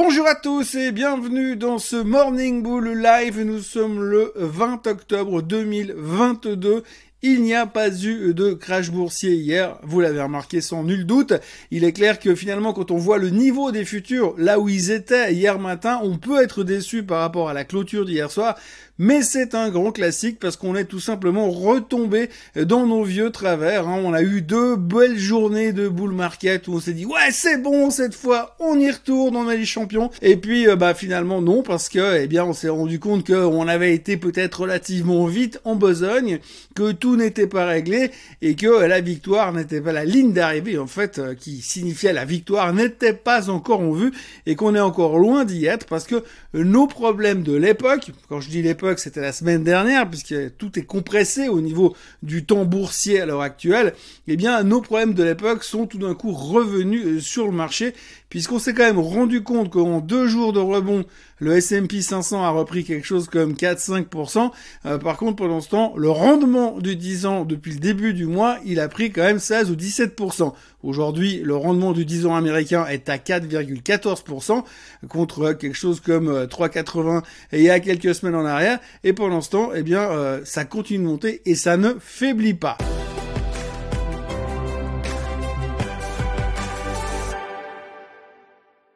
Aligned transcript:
Bonjour 0.00 0.28
à 0.28 0.36
tous 0.36 0.76
et 0.76 0.92
bienvenue 0.92 1.56
dans 1.56 1.78
ce 1.78 1.96
Morning 1.96 2.62
Bull 2.62 3.02
Live. 3.02 3.40
Nous 3.40 3.58
sommes 3.58 4.00
le 4.00 4.32
20 4.36 4.86
octobre 4.86 5.42
2022 5.42 6.84
il 7.22 7.42
n'y 7.42 7.52
a 7.52 7.66
pas 7.66 7.90
eu 8.04 8.32
de 8.32 8.52
crash 8.52 8.92
boursier 8.92 9.32
hier, 9.32 9.76
vous 9.82 10.00
l'avez 10.00 10.22
remarqué 10.22 10.60
sans 10.60 10.84
nul 10.84 11.04
doute. 11.04 11.32
Il 11.72 11.82
est 11.82 11.92
clair 11.92 12.20
que 12.20 12.36
finalement 12.36 12.72
quand 12.72 12.92
on 12.92 12.96
voit 12.96 13.18
le 13.18 13.30
niveau 13.30 13.72
des 13.72 13.84
futurs 13.84 14.34
là 14.38 14.60
où 14.60 14.68
ils 14.68 14.92
étaient 14.92 15.34
hier 15.34 15.58
matin, 15.58 15.98
on 16.04 16.16
peut 16.16 16.40
être 16.40 16.62
déçu 16.62 17.02
par 17.02 17.18
rapport 17.20 17.48
à 17.48 17.54
la 17.54 17.64
clôture 17.64 18.04
d'hier 18.04 18.30
soir, 18.30 18.56
mais 18.98 19.22
c'est 19.22 19.54
un 19.54 19.70
grand 19.70 19.92
classique 19.92 20.38
parce 20.40 20.56
qu'on 20.56 20.74
est 20.74 20.84
tout 20.84 21.00
simplement 21.00 21.50
retombé 21.50 22.28
dans 22.56 22.86
nos 22.86 23.04
vieux 23.04 23.30
travers. 23.30 23.88
Hein. 23.88 24.00
On 24.04 24.12
a 24.12 24.22
eu 24.22 24.42
deux 24.42 24.76
belles 24.76 25.18
journées 25.18 25.72
de 25.72 25.88
bull 25.88 26.12
market 26.12 26.68
où 26.68 26.74
on 26.74 26.80
s'est 26.80 26.92
dit 26.92 27.06
ouais 27.06 27.30
c'est 27.30 27.62
bon 27.62 27.90
cette 27.90 28.14
fois, 28.14 28.56
on 28.58 28.78
y 28.78 28.90
retourne, 28.90 29.36
on 29.36 29.50
est 29.50 29.56
les 29.56 29.64
champions. 29.64 30.10
Et 30.22 30.36
puis 30.36 30.68
euh, 30.68 30.76
bah 30.76 30.94
finalement 30.94 31.40
non 31.40 31.62
parce 31.62 31.88
que 31.88 32.20
eh 32.20 32.26
bien 32.26 32.44
on 32.44 32.52
s'est 32.52 32.68
rendu 32.68 32.98
compte 32.98 33.26
qu'on 33.26 33.68
avait 33.68 33.94
été 33.94 34.16
peut-être 34.16 34.62
relativement 34.62 35.26
vite 35.26 35.60
en 35.64 35.76
besogne, 35.76 36.40
que 36.74 36.92
tout 36.92 37.16
n'était 37.16 37.46
pas 37.46 37.66
réglé 37.66 38.10
et 38.42 38.56
que 38.56 38.66
la 38.66 39.00
victoire 39.00 39.52
n'était 39.52 39.80
pas 39.80 39.92
la 39.92 40.04
ligne 40.04 40.32
d'arrivée 40.32 40.78
en 40.78 40.86
fait 40.86 41.18
euh, 41.18 41.34
qui 41.34 41.62
signifiait 41.62 42.12
la 42.12 42.24
victoire 42.24 42.72
n'était 42.72 43.12
pas 43.12 43.50
encore 43.50 43.80
en 43.80 43.92
vue 43.92 44.12
et 44.46 44.56
qu'on 44.56 44.74
est 44.74 44.80
encore 44.80 45.18
loin 45.18 45.44
d'y 45.44 45.66
être 45.66 45.86
parce 45.86 46.06
que 46.06 46.24
nos 46.54 46.86
problèmes 46.86 47.42
de 47.42 47.54
l'époque, 47.54 48.10
quand 48.28 48.40
je 48.40 48.48
dis 48.48 48.62
l'époque 48.62 48.87
c'était 48.96 49.20
la 49.20 49.32
semaine 49.32 49.62
dernière 49.62 50.08
puisque 50.08 50.56
tout 50.56 50.78
est 50.78 50.84
compressé 50.84 51.48
au 51.48 51.60
niveau 51.60 51.94
du 52.22 52.46
temps 52.46 52.64
boursier 52.64 53.20
à 53.20 53.26
l'heure 53.26 53.42
actuelle, 53.42 53.92
eh 54.26 54.36
bien 54.36 54.62
nos 54.62 54.80
problèmes 54.80 55.12
de 55.12 55.22
l'époque 55.22 55.64
sont 55.64 55.86
tout 55.86 55.98
d'un 55.98 56.14
coup 56.14 56.32
revenus 56.32 57.04
euh, 57.04 57.20
sur 57.20 57.44
le 57.46 57.52
marché 57.52 57.92
puisqu'on 58.30 58.58
s'est 58.58 58.72
quand 58.72 58.84
même 58.84 58.98
rendu 58.98 59.42
compte 59.42 59.70
qu'en 59.70 60.00
deux 60.00 60.28
jours 60.28 60.52
de 60.52 60.60
rebond, 60.60 61.04
le 61.38 61.56
S&P 61.56 62.02
500 62.02 62.42
a 62.42 62.50
repris 62.50 62.84
quelque 62.84 63.06
chose 63.06 63.28
comme 63.28 63.52
4-5%. 63.52 64.50
Euh, 64.86 64.98
par 64.98 65.16
contre, 65.16 65.36
pendant 65.36 65.60
ce 65.60 65.68
temps, 65.68 65.94
le 65.96 66.10
rendement 66.10 66.78
du 66.78 66.96
10 66.96 67.26
ans 67.26 67.44
depuis 67.44 67.72
le 67.72 67.78
début 67.78 68.14
du 68.14 68.26
mois, 68.26 68.58
il 68.64 68.80
a 68.80 68.88
pris 68.88 69.10
quand 69.12 69.22
même 69.22 69.38
16 69.38 69.70
ou 69.70 69.74
17%. 69.74 70.52
Aujourd'hui, 70.82 71.40
le 71.42 71.56
rendement 71.56 71.92
du 71.92 72.04
10 72.04 72.26
ans 72.26 72.36
américain 72.36 72.86
est 72.86 73.08
à 73.08 73.16
4,14% 73.16 74.62
contre 75.08 75.52
quelque 75.52 75.76
chose 75.76 76.00
comme 76.00 76.44
3,80 76.44 77.16
euh, 77.16 77.20
il 77.52 77.62
y 77.62 77.70
a 77.70 77.80
quelques 77.80 78.14
semaines 78.14 78.36
en 78.36 78.44
arrière. 78.44 78.78
Et 79.04 79.12
pendant 79.12 79.40
ce 79.40 79.50
temps, 79.50 79.70
eh 79.74 79.82
bien, 79.82 80.02
euh, 80.02 80.40
ça 80.44 80.64
continue 80.64 81.04
de 81.04 81.08
monter 81.08 81.42
et 81.46 81.54
ça 81.54 81.76
ne 81.76 81.94
faiblit 81.98 82.54
pas. 82.54 82.78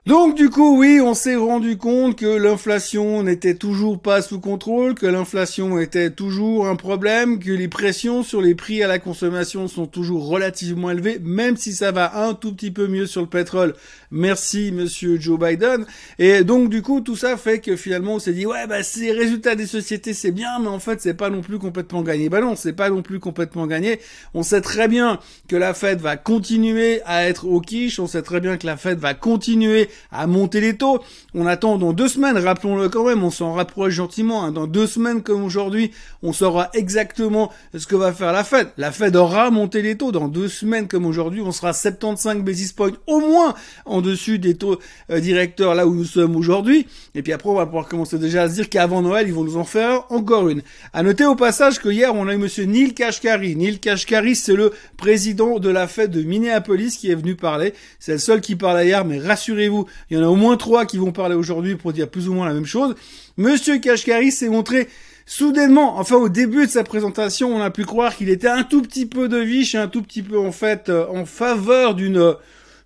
Donc 0.05 0.37
du 0.37 0.51
coup, 0.51 0.81
oui, 0.81 1.01
on 1.01 1.15
s'est 1.15 1.37
rendu 1.37 1.79
compte 1.79 2.19
que 2.19 2.27
l'inflation 2.27 3.23
n'était 3.23 3.55
toujours 3.55 4.03
pas 4.03 4.21
sous 4.21 4.41
contrôle, 4.41 4.95
que 4.97 5.07
l'inflation 5.07 5.79
était 5.79 6.11
toujours 6.11 6.67
un 6.67 6.75
problème, 6.75 7.39
que 7.39 7.53
les 7.53 7.69
pressions 7.69 8.25
sur 8.25 8.43
les 8.43 8.57
prix 8.57 8.83
à 8.83 8.89
la 8.89 8.99
consommation 8.99 9.69
sont 9.69 9.87
toujours 9.87 10.27
relativement 10.27 10.91
élevées, 10.91 11.21
même 11.23 11.57
si 11.57 11.73
ça 11.73 11.93
va 11.93 12.27
un 12.27 12.35
tout 12.35 12.53
petit 12.53 12.73
peu 12.73 12.89
mieux 12.89 13.07
sur 13.07 13.21
le 13.21 13.29
pétrole. 13.29 13.77
Merci 14.11 14.73
monsieur 14.73 15.21
Joe 15.21 15.39
Biden. 15.39 15.87
Et 16.19 16.43
donc 16.43 16.69
du 16.69 16.83
coup, 16.83 17.01
tout 17.01 17.17
ça 17.17 17.37
fait 17.37 17.61
que 17.61 17.77
finalement 17.77 18.15
on 18.15 18.19
s'est 18.19 18.33
dit 18.33 18.45
ouais 18.45 18.67
bah 18.67 18.83
ces 18.83 19.13
résultats 19.13 19.55
des 19.55 19.67
sociétés 19.67 20.15
c'est 20.15 20.33
bien, 20.33 20.59
mais 20.59 20.67
en 20.67 20.81
fait 20.81 21.01
c'est 21.01 21.15
pas 21.15 21.31
non 21.31 21.43
plus 21.43 21.61
complètement 21.61 22.03
gagné. 22.03 22.29
Bah 22.29 22.41
non, 22.41 22.57
c'est 22.57 22.73
pas 22.73 22.91
non 22.91 23.03
plus 23.03 23.21
complètement 23.21 23.69
gagné. 23.69 24.01
On 24.35 24.43
sait 24.43 24.63
très 24.63 24.89
bien 24.89 25.21
que 25.47 25.55
la 25.55 25.75
Fed 25.75 26.01
va 26.01 26.17
continuer 26.17 27.03
à 27.07 27.29
être 27.29 27.47
au 27.47 27.61
quiche, 27.61 28.01
on 28.01 28.09
sait 28.09 28.23
très 28.23 28.41
bien 28.41 28.57
que 28.57 28.67
la 28.67 28.77
Fed 28.77 28.99
va 28.99 29.15
continuer 29.15 29.89
à 30.11 30.27
monter 30.27 30.61
les 30.61 30.77
taux. 30.77 31.01
On 31.35 31.47
attend 31.47 31.79
dans 31.79 31.93
deux 31.93 32.09
semaines, 32.09 32.39
rappelons-le 32.39 32.89
quand 32.89 33.05
même, 33.05 33.23
on 33.23 33.31
s'en 33.31 33.55
rapproche 33.55 33.95
gentiment. 33.95 34.45
Hein. 34.45 34.53
Dans 34.53 34.67
deux 34.67 34.87
semaines 34.87 35.23
comme 35.23 35.45
aujourd'hui, 35.45 35.91
on 36.23 36.33
saura 36.33 36.71
exactement 36.75 37.51
ce 37.77 37.87
que 37.87 37.97
va 37.97 38.13
faire 38.13 38.33
la 38.33 38.45
Fed. 38.45 38.69
La 38.77 38.93
Fed 38.93 39.17
aura 39.17 39.51
monté 39.51 39.83
les 39.83 39.97
taux. 39.97 40.13
Dans 40.13 40.29
deux 40.29 40.49
semaines 40.49 40.89
comme 40.89 41.07
aujourd'hui, 41.07 41.41
on 41.41 41.53
sera 41.53 41.73
75 41.73 42.43
basis 42.43 42.73
points 42.73 42.93
au 43.07 43.21
moins 43.21 43.55
en 43.87 44.01
dessus 44.01 44.39
des 44.39 44.55
taux 44.55 44.79
euh, 45.11 45.21
directeurs 45.21 45.75
là 45.75 45.87
où 45.87 45.95
nous 45.95 46.05
sommes 46.05 46.37
aujourd'hui. 46.37 46.87
Et 47.15 47.23
puis 47.23 47.33
après, 47.33 47.49
on 47.49 47.55
va 47.55 47.67
pouvoir 47.67 47.89
commencer 47.89 48.19
déjà 48.19 48.43
à 48.43 48.49
se 48.49 48.55
dire 48.55 48.69
qu'avant 48.69 49.03
Noël, 49.03 49.27
ils 49.27 49.35
vont 49.35 49.45
nous 49.45 49.57
en 49.57 49.65
faire 49.65 50.05
encore 50.11 50.49
une. 50.49 50.63
À 50.93 51.03
noter 51.03 51.25
au 51.25 51.35
passage 51.35 51.79
que 51.79 51.89
hier, 51.89 52.15
on 52.15 52.29
a 52.29 52.35
eu 52.35 52.39
monsieur 52.39 52.65
Neil 52.65 52.95
Kashkari. 52.95 53.57
Neil 53.57 53.79
Kashkari, 53.79 54.37
c'est 54.37 54.55
le 54.55 54.73
président 54.97 55.59
de 55.59 55.69
la 55.69 55.87
Fed 55.87 56.11
de 56.11 56.23
Minneapolis 56.23 56.97
qui 56.97 57.11
est 57.11 57.15
venu 57.15 57.35
parler. 57.35 57.75
C'est 57.99 58.13
le 58.13 58.19
seul 58.19 58.41
qui 58.41 58.57
parle 58.57 58.85
hier, 58.85 59.05
mais 59.05 59.19
rassurez-vous, 59.19 59.82
il 60.11 60.19
y 60.19 60.21
en 60.21 60.25
a 60.25 60.29
au 60.29 60.37
moins 60.37 60.57
trois 60.57 60.87
qui 60.87 60.99
vont 60.99 61.13
parler 61.13 61.35
aujourd'hui 61.35 61.77
pour 61.77 61.93
dire 61.93 62.09
plus 62.09 62.29
ou 62.29 62.35
moins 62.35 62.47
la 62.47 62.55
même 62.55 62.67
chose. 62.67 62.95
Monsieur 63.37 63.79
Kashkari 63.79 64.31
s'est 64.31 64.49
montré 64.49 64.89
soudainement, 65.27 65.99
enfin 65.99 66.17
au 66.17 66.29
début 66.29 66.67
de 66.67 66.71
sa 66.71 66.85
présentation, 66.85 67.55
on 67.55 67.61
a 67.61 67.71
pu 67.71 67.85
croire 67.85 68.17
qu'il 68.17 68.29
était 68.29 68.49
un 68.49 68.65
tout 68.65 68.83
petit 68.83 69.07
peu 69.07 69.29
de 69.29 69.39
viche, 69.39 69.75
un 69.75 69.89
tout 69.89 70.03
petit 70.03 70.23
peu 70.23 70.39
en 70.39 70.53
fait 70.53 70.89
euh, 70.89 71.07
en 71.09 71.25
faveur 71.25 71.95
d'une 71.95 72.35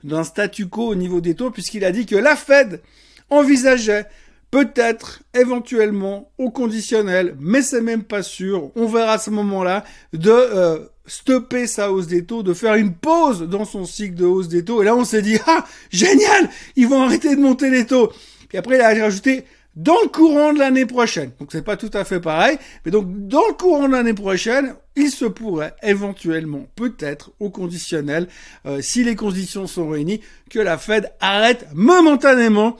d'un 0.04 0.24
statu 0.24 0.68
quo 0.68 0.88
au 0.88 0.94
niveau 0.94 1.20
des 1.20 1.34
taux, 1.34 1.50
puisqu'il 1.50 1.84
a 1.84 1.90
dit 1.90 2.06
que 2.06 2.14
la 2.14 2.36
Fed 2.36 2.80
envisageait 3.28 4.06
peut-être, 4.50 5.22
éventuellement, 5.34 6.30
au 6.38 6.50
conditionnel, 6.50 7.36
mais 7.40 7.62
c'est 7.62 7.80
même 7.80 8.04
pas 8.04 8.22
sûr, 8.22 8.70
on 8.76 8.86
verra 8.86 9.14
à 9.14 9.18
ce 9.18 9.30
moment-là, 9.30 9.84
de 10.12 10.30
euh, 10.30 10.78
stopper 11.06 11.66
sa 11.66 11.92
hausse 11.92 12.06
des 12.06 12.24
taux, 12.24 12.42
de 12.42 12.54
faire 12.54 12.74
une 12.74 12.94
pause 12.94 13.42
dans 13.42 13.64
son 13.64 13.84
cycle 13.84 14.14
de 14.14 14.24
hausse 14.24 14.48
des 14.48 14.64
taux. 14.64 14.82
Et 14.82 14.84
là, 14.84 14.94
on 14.94 15.04
s'est 15.04 15.22
dit, 15.22 15.38
ah, 15.46 15.64
génial, 15.90 16.50
ils 16.76 16.88
vont 16.88 17.02
arrêter 17.02 17.36
de 17.36 17.40
monter 17.40 17.70
les 17.70 17.86
taux. 17.86 18.12
Puis 18.48 18.58
après, 18.58 18.76
il 18.76 18.80
a 18.80 19.04
rajouté, 19.04 19.44
dans 19.76 20.00
le 20.02 20.08
courant 20.08 20.54
de 20.54 20.58
l'année 20.58 20.86
prochaine. 20.86 21.30
Donc 21.38 21.50
c'est 21.52 21.62
pas 21.62 21.76
tout 21.76 21.90
à 21.92 22.04
fait 22.04 22.18
pareil, 22.18 22.58
mais 22.84 22.90
donc 22.90 23.06
dans 23.28 23.46
le 23.46 23.52
courant 23.52 23.86
de 23.86 23.92
l'année 23.92 24.14
prochaine, 24.14 24.74
il 24.96 25.10
se 25.10 25.26
pourrait 25.26 25.74
éventuellement, 25.82 26.66
peut-être 26.74 27.30
au 27.38 27.50
conditionnel, 27.50 28.26
euh, 28.64 28.80
si 28.80 29.04
les 29.04 29.14
conditions 29.14 29.66
sont 29.66 29.90
réunies, 29.90 30.22
que 30.50 30.58
la 30.58 30.78
Fed 30.78 31.12
arrête 31.20 31.66
momentanément 31.74 32.76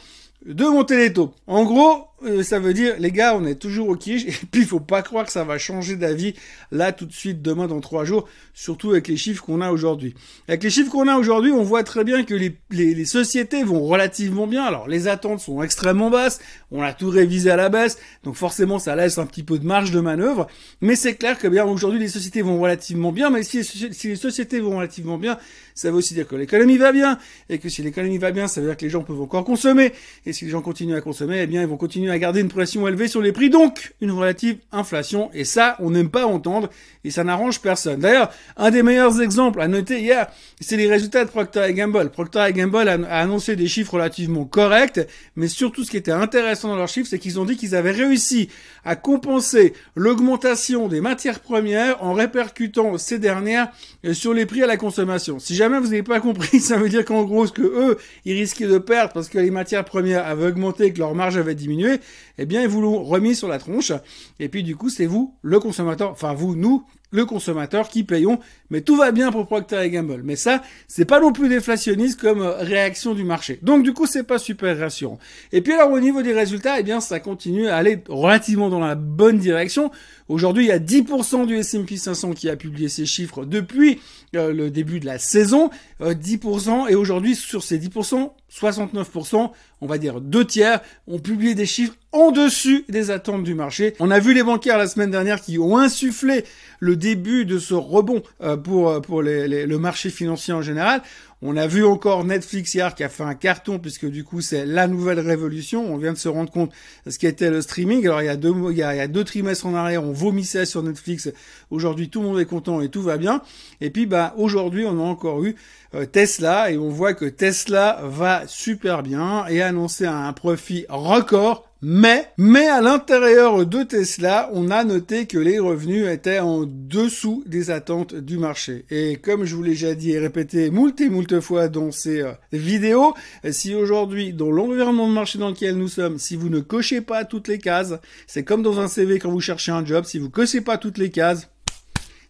de 0.47 0.65
monter 0.65 0.97
les 0.97 1.13
taux. 1.13 1.35
En 1.47 1.65
gros, 1.65 2.07
euh, 2.25 2.43
ça 2.43 2.59
veut 2.59 2.73
dire, 2.73 2.95
les 2.99 3.13
gars, 3.13 3.37
on 3.37 3.45
est 3.45 3.57
toujours 3.57 3.91
au 3.91 3.95
quiche, 3.97 4.25
et 4.27 4.47
puis 4.51 4.63
il 4.63 4.67
faut 4.67 4.81
pas 4.81 5.03
croire 5.03 5.27
que 5.27 5.33
ça 5.33 5.45
va 5.45 5.59
changer 5.59 5.97
d'avis 5.97 6.35
là 6.73 6.93
tout 6.93 7.05
de 7.05 7.13
suite, 7.13 7.43
demain, 7.43 7.67
dans 7.67 7.81
trois 7.81 8.05
jours, 8.05 8.27
surtout 8.55 8.91
avec 8.91 9.09
les 9.09 9.17
chiffres 9.17 9.45
qu'on 9.45 9.61
a 9.61 9.71
aujourd'hui. 9.71 10.15
Avec 10.49 10.63
les 10.63 10.71
chiffres 10.71 10.91
qu'on 10.91 11.09
a 11.09 11.17
aujourd'hui, 11.17 11.53
on 11.53 11.63
voit 11.63 11.83
très 11.85 12.05
bien 12.05 12.25
que 12.25 12.35
les, 12.35 12.57
les, 12.71 13.05
sociétés 13.05 13.63
vont 13.65 13.85
relativement 13.85 14.47
bien. 14.47 14.65
Alors, 14.65 14.89
les 14.89 15.09
attentes 15.09 15.41
sont 15.41 15.63
extrêmement 15.63 16.11
basses, 16.11 16.41
on 16.71 16.83
a 16.83 16.95
tout 16.95 17.11
révisé 17.11 17.51
à 17.51 17.57
la 17.57 17.69
baisse, 17.69 17.99
donc 18.25 18.35
forcément, 18.35 18.79
ça 18.79 18.97
laisse 18.97 19.19
un 19.19 19.27
petit 19.27 19.43
peu 19.43 19.59
de 19.59 19.67
marge 19.67 19.91
de 19.91 20.01
manœuvre, 20.01 20.47
mais 20.81 20.97
c'est 20.97 21.17
clair 21.17 21.39
que 21.39 21.49
bien 21.49 21.65
aujourd'hui, 21.67 22.01
les 22.01 22.09
sociétés 22.09 22.41
vont 22.41 22.61
relativement 22.61 23.13
bien, 23.13 23.29
mais 23.29 23.43
si, 23.43 23.63
si 23.63 24.09
les 24.09 24.17
sociétés 24.17 24.61
vont 24.61 24.79
relativement 24.79 25.19
bien, 25.19 25.39
ça 25.75 25.91
veut 25.91 25.99
aussi 25.99 26.15
dire 26.15 26.27
que 26.27 26.35
l'économie 26.37 26.79
va 26.79 26.93
bien, 26.93 27.19
et 27.51 27.59
que 27.59 27.69
si 27.69 27.83
l'économie 27.83 28.17
va 28.17 28.31
bien, 28.31 28.49
ça 28.49 28.63
veut 28.63 28.69
dire 28.69 28.77
que 28.79 28.85
les 28.85 28.91
gens 28.91 29.03
peuvent 29.03 29.21
encore 29.21 29.45
consommer, 29.45 29.93
et 30.25 30.33
si 30.33 30.47
les 30.47 30.51
gens 30.51 30.63
continuent 30.63 30.97
à 30.97 31.03
consommer, 31.03 31.41
eh 31.43 31.47
bien, 31.47 31.61
ils 31.61 31.69
vont 31.69 31.77
continuer 31.77 32.06
à 32.11 32.19
garder 32.19 32.41
une 32.41 32.49
pression 32.49 32.87
élevée 32.87 33.09
sur 33.09 33.21
les 33.21 33.33
prix, 33.33 33.51
donc 33.51 33.95
une 34.01 34.11
relative 34.11 34.59
inflation. 34.73 35.31
Et 35.35 35.45
ça, 35.45 35.77
on 35.81 35.91
n'aime 35.91 36.11
pas 36.11 36.27
entendre 36.27 36.71
et 37.05 37.11
ça 37.11 37.25
n'arrange 37.25 37.61
personne. 37.61 38.01
D'ailleurs, 38.01 38.31
un 38.57 38.71
des 38.71 38.83
meilleurs 38.83 39.21
exemples 39.21 39.61
à 39.61 39.69
noter 39.69 40.01
hier, 40.01 40.27
c'est 40.61 40.77
les 40.77 40.89
résultats 40.89 41.25
de 41.25 41.31
Procter 41.31 41.73
Gamble. 41.73 42.11
Procter 42.11 42.53
Gamble 42.53 42.89
a, 42.89 42.95
annoncé 43.19 43.57
des 43.57 43.69
chiffres 43.69 43.95
relativement 43.95 44.45
corrects, 44.45 45.01
mais 45.37 45.49
surtout 45.49 45.85
ce 45.85 45.91
qui 45.91 45.97
était 45.97 46.11
intéressant 46.11 46.69
dans 46.69 46.77
leurs 46.77 46.89
chiffres, 46.89 47.09
c'est 47.09 47.19
qu'ils 47.19 47.39
ont 47.39 47.45
dit 47.45 47.57
qu'ils 47.57 47.75
avaient 47.75 47.93
réussi 47.93 48.49
à 48.85 48.97
compenser 48.97 49.73
l'augmentation 49.95 50.89
des 50.89 51.01
matières 51.01 51.41
premières 51.41 52.03
en 52.03 52.13
répercutant 52.13 52.99
ces 52.99 53.19
dernières 53.19 53.69
sur 54.13 54.33
les 54.33 54.47
prix 54.47 54.63
à 54.63 54.67
la 54.67 54.77
consommation. 54.77 55.39
Si 55.39 55.55
jamais 55.55 55.79
vous 55.79 55.87
n'avez 55.87 56.03
pas 56.03 56.21
compris, 56.21 56.61
ça 56.61 56.77
veut 56.77 56.89
dire 56.89 57.05
qu'en 57.05 57.25
gros, 57.25 57.47
ce 57.47 57.53
que 57.53 57.63
eux, 57.63 57.99
ils 58.25 58.35
risquaient 58.35 58.67
de 58.67 58.79
perdre 58.79 59.13
parce 59.13 59.29
que 59.29 59.39
les 59.39 59.51
matières 59.51 59.85
premières 59.85 60.27
avaient 60.27 60.47
augmenté 60.47 60.87
et 60.87 60.93
que 60.93 60.99
leur 60.99 61.15
marge 61.15 61.37
avait 61.37 61.55
diminué, 61.55 61.96
eh 62.39 62.47
bien, 62.47 62.63
ils 62.63 62.69
vous 62.69 62.81
l'ont 62.81 63.03
remis 63.03 63.35
sur 63.35 63.49
la 63.49 63.59
tronche. 63.59 63.93
Et 64.41 64.49
puis, 64.49 64.63
du 64.63 64.77
coup, 64.77 64.91
c'est 64.91 65.07
vous, 65.07 65.35
le 65.43 65.61
consommateur, 65.61 66.11
enfin, 66.11 66.35
vous, 66.35 66.57
nous, 66.57 66.85
le 67.11 67.25
consommateur 67.25 67.89
qui 67.89 68.05
payons, 68.05 68.39
mais 68.71 68.81
tout 68.81 68.97
va 68.97 69.13
bien 69.13 69.31
pour 69.31 69.47
Procter 69.47 69.89
Gamble. 69.91 70.23
Mais 70.25 70.37
ça, 70.37 70.63
c'est 70.89 71.05
pas 71.05 71.21
non 71.21 71.33
plus 71.33 71.49
déflationniste 71.49 72.21
comme 72.21 72.43
euh, 72.43 72.57
réaction 72.59 73.15
du 73.15 73.25
marché. 73.25 73.59
Donc 73.63 73.83
du 73.83 73.93
coup, 73.93 74.07
c'est 74.07 74.25
pas 74.25 74.39
super 74.39 74.79
rassurant. 74.79 75.19
Et 75.53 75.61
puis 75.61 75.73
alors 75.73 75.91
au 75.93 76.01
niveau 76.01 76.23
des 76.23 76.33
résultats, 76.33 76.81
eh 76.81 76.83
bien 76.83 77.01
ça 77.01 77.21
continue 77.21 77.69
à 77.69 77.77
aller 77.77 78.03
relativement 78.09 78.69
dans 78.69 78.81
la 78.81 78.97
bonne 78.97 79.39
direction. 79.39 79.91
Aujourd'hui, 80.29 80.65
il 80.65 80.69
y 80.69 80.73
a 80.73 80.81
10% 80.81 81.47
du 81.47 81.57
S&P 81.57 81.97
500 81.97 82.33
qui 82.33 82.51
a 82.51 82.57
publié 82.57 82.89
ses 82.89 83.07
chiffres 83.07 83.45
depuis 83.45 84.01
euh, 84.35 84.53
le 84.53 84.71
début 84.71 84.99
de 84.99 85.07
la 85.07 85.19
saison, 85.19 85.71
10% 86.01 86.69
euh, 86.69 86.87
et 86.89 86.97
aujourd'hui 86.97 87.37
sur 87.37 87.63
ces 87.63 87.79
10%, 87.79 88.33
69%, 88.53 89.51
on 89.81 89.87
va 89.87 89.99
dire 89.99 90.21
deux 90.21 90.45
tiers, 90.45 90.81
ont 91.07 91.19
publié 91.19 91.55
des 91.55 91.67
chiffres 91.67 91.97
en 92.17 92.31
dessus 92.31 92.85
des 92.89 93.11
attentes 93.11 93.45
du 93.45 93.55
marché. 93.55 93.95
On 94.01 94.11
a 94.11 94.19
vu 94.19 94.35
les 94.35 94.43
bancaires 94.43 94.79
la 94.79 94.87
semaine 94.87 95.11
dernière 95.11 95.41
qui 95.41 95.59
ont 95.59 95.77
insufflé 95.77 96.45
le 96.81 96.97
début 96.97 97.45
de 97.45 97.59
ce 97.59 97.75
rebond 97.75 98.23
euh, 98.43 98.57
pour, 98.57 98.89
euh, 98.89 99.01
pour 99.01 99.23
le 99.23 99.77
marché 99.77 100.11
financier 100.11 100.53
en 100.55 100.63
général. 100.63 101.03
On 101.43 101.59
a 101.59 101.67
vu 101.67 101.85
encore 101.85 102.25
Netflix 102.25 102.73
hier 102.75 102.95
qui 102.95 103.05
a 103.05 103.11
fait 103.11 103.23
un 103.23 103.35
carton 103.35 103.79
puisque 103.79 104.07
du 104.07 104.25
coup 104.25 104.41
c'est 104.41 104.65
la 104.65 104.89
nouvelle 104.89 105.21
révolution. 105.21 105.85
On 105.93 105.99
vient 105.99 106.15
de 106.15 106.19
se 106.19 106.31
rendre 106.31 106.51
compte 106.51 106.73
de 107.05 107.11
ce 107.11 107.19
qu'était 107.19 107.51
le 107.51 107.61
streaming. 107.61 108.07
Alors 108.07 108.23
il 108.23 108.25
y 108.25 108.31
a 108.31 108.37
deux 108.37 108.55
il 108.71 108.79
y 108.79 108.83
a, 108.83 109.07
deux 109.07 109.23
trimestres 109.23 109.67
en 109.67 109.75
arrière, 109.75 110.03
on 110.03 110.13
vomissait 110.13 110.65
sur 110.65 110.83
Netflix. 110.83 111.31
Aujourd'hui 111.71 112.09
tout 112.09 112.23
le 112.23 112.29
monde 112.29 112.41
est 112.41 112.47
content 112.47 112.81
et 112.81 112.89
tout 112.89 113.03
va 113.03 113.19
bien. 113.19 113.43
Et 113.83 113.91
puis 113.91 114.07
bah 114.07 114.35
aujourd'hui 114.39 114.87
on 114.87 114.99
a 114.99 115.03
encore 115.03 115.45
eu 115.45 115.57
euh, 115.95 116.07
Tesla 116.07 116.71
et 116.71 116.79
on 116.79 116.89
voit 116.89 117.13
que 117.13 117.27
Tesla 117.27 118.01
va 118.03 118.47
super 118.47 119.03
bien 119.03 119.47
et 119.49 119.61
a 119.61 119.67
annoncé 119.67 120.07
un 120.07 120.33
profit 120.33 120.87
record 120.89 121.66
mais, 121.83 122.29
mais 122.39 122.67
à 122.67 122.81
l'intérieur 122.81 123.67
de 123.67 123.83
Tesla, 123.83 124.49
on 124.53 124.71
a 124.71 124.83
noté 124.85 125.27
que 125.27 125.39
les 125.39 125.59
revenus 125.59 126.09
étaient 126.09 126.39
en 126.39 126.65
dessous 126.67 127.45
des 127.47 127.71
attentes 127.71 128.15
du 128.15 128.39
marché. 128.39 128.87
Et 128.91 129.17
comme 129.17 129.45
je 129.45 129.55
vous 129.55 129.63
l'ai 129.63 129.71
déjà 129.71 129.95
dit 129.95 130.13
et 130.13 130.19
répété 130.19 130.71
moult 130.71 131.01
et 131.01 131.09
moult 131.09 131.41
fois 131.41 131.69
dans 131.69 131.91
ces 131.93 132.23
euh, 132.23 132.33
vidéos, 132.53 133.15
si 133.51 133.75
aujourd'hui, 133.75 134.33
dans 134.33 134.51
l'environnement 134.51 135.09
de 135.09 135.13
marché 135.13 135.39
dans 135.39 135.51
lequel 135.51 135.77
nous 135.77 135.89
sommes, 135.89 136.19
si 136.19 136.35
vous 136.37 136.49
ne 136.49 136.61
cochez 136.61 137.01
pas 137.01 137.25
toutes 137.25 137.49
les 137.49 137.59
cases, 137.59 137.95
c'est 138.27 138.45
comme 138.45 138.63
dans 138.63 138.81
un 138.81 138.89
CV 138.89 139.19
quand 139.19 139.31
vous 139.31 139.41
cherchez 139.41 139.73
un 139.73 139.85
job, 139.85 140.05
si 140.05 140.19
vous 140.19 140.31
cochez 140.31 140.63
pas 140.63 140.79
toutes 140.79 140.99
les 140.99 141.11
cases, 141.11 141.51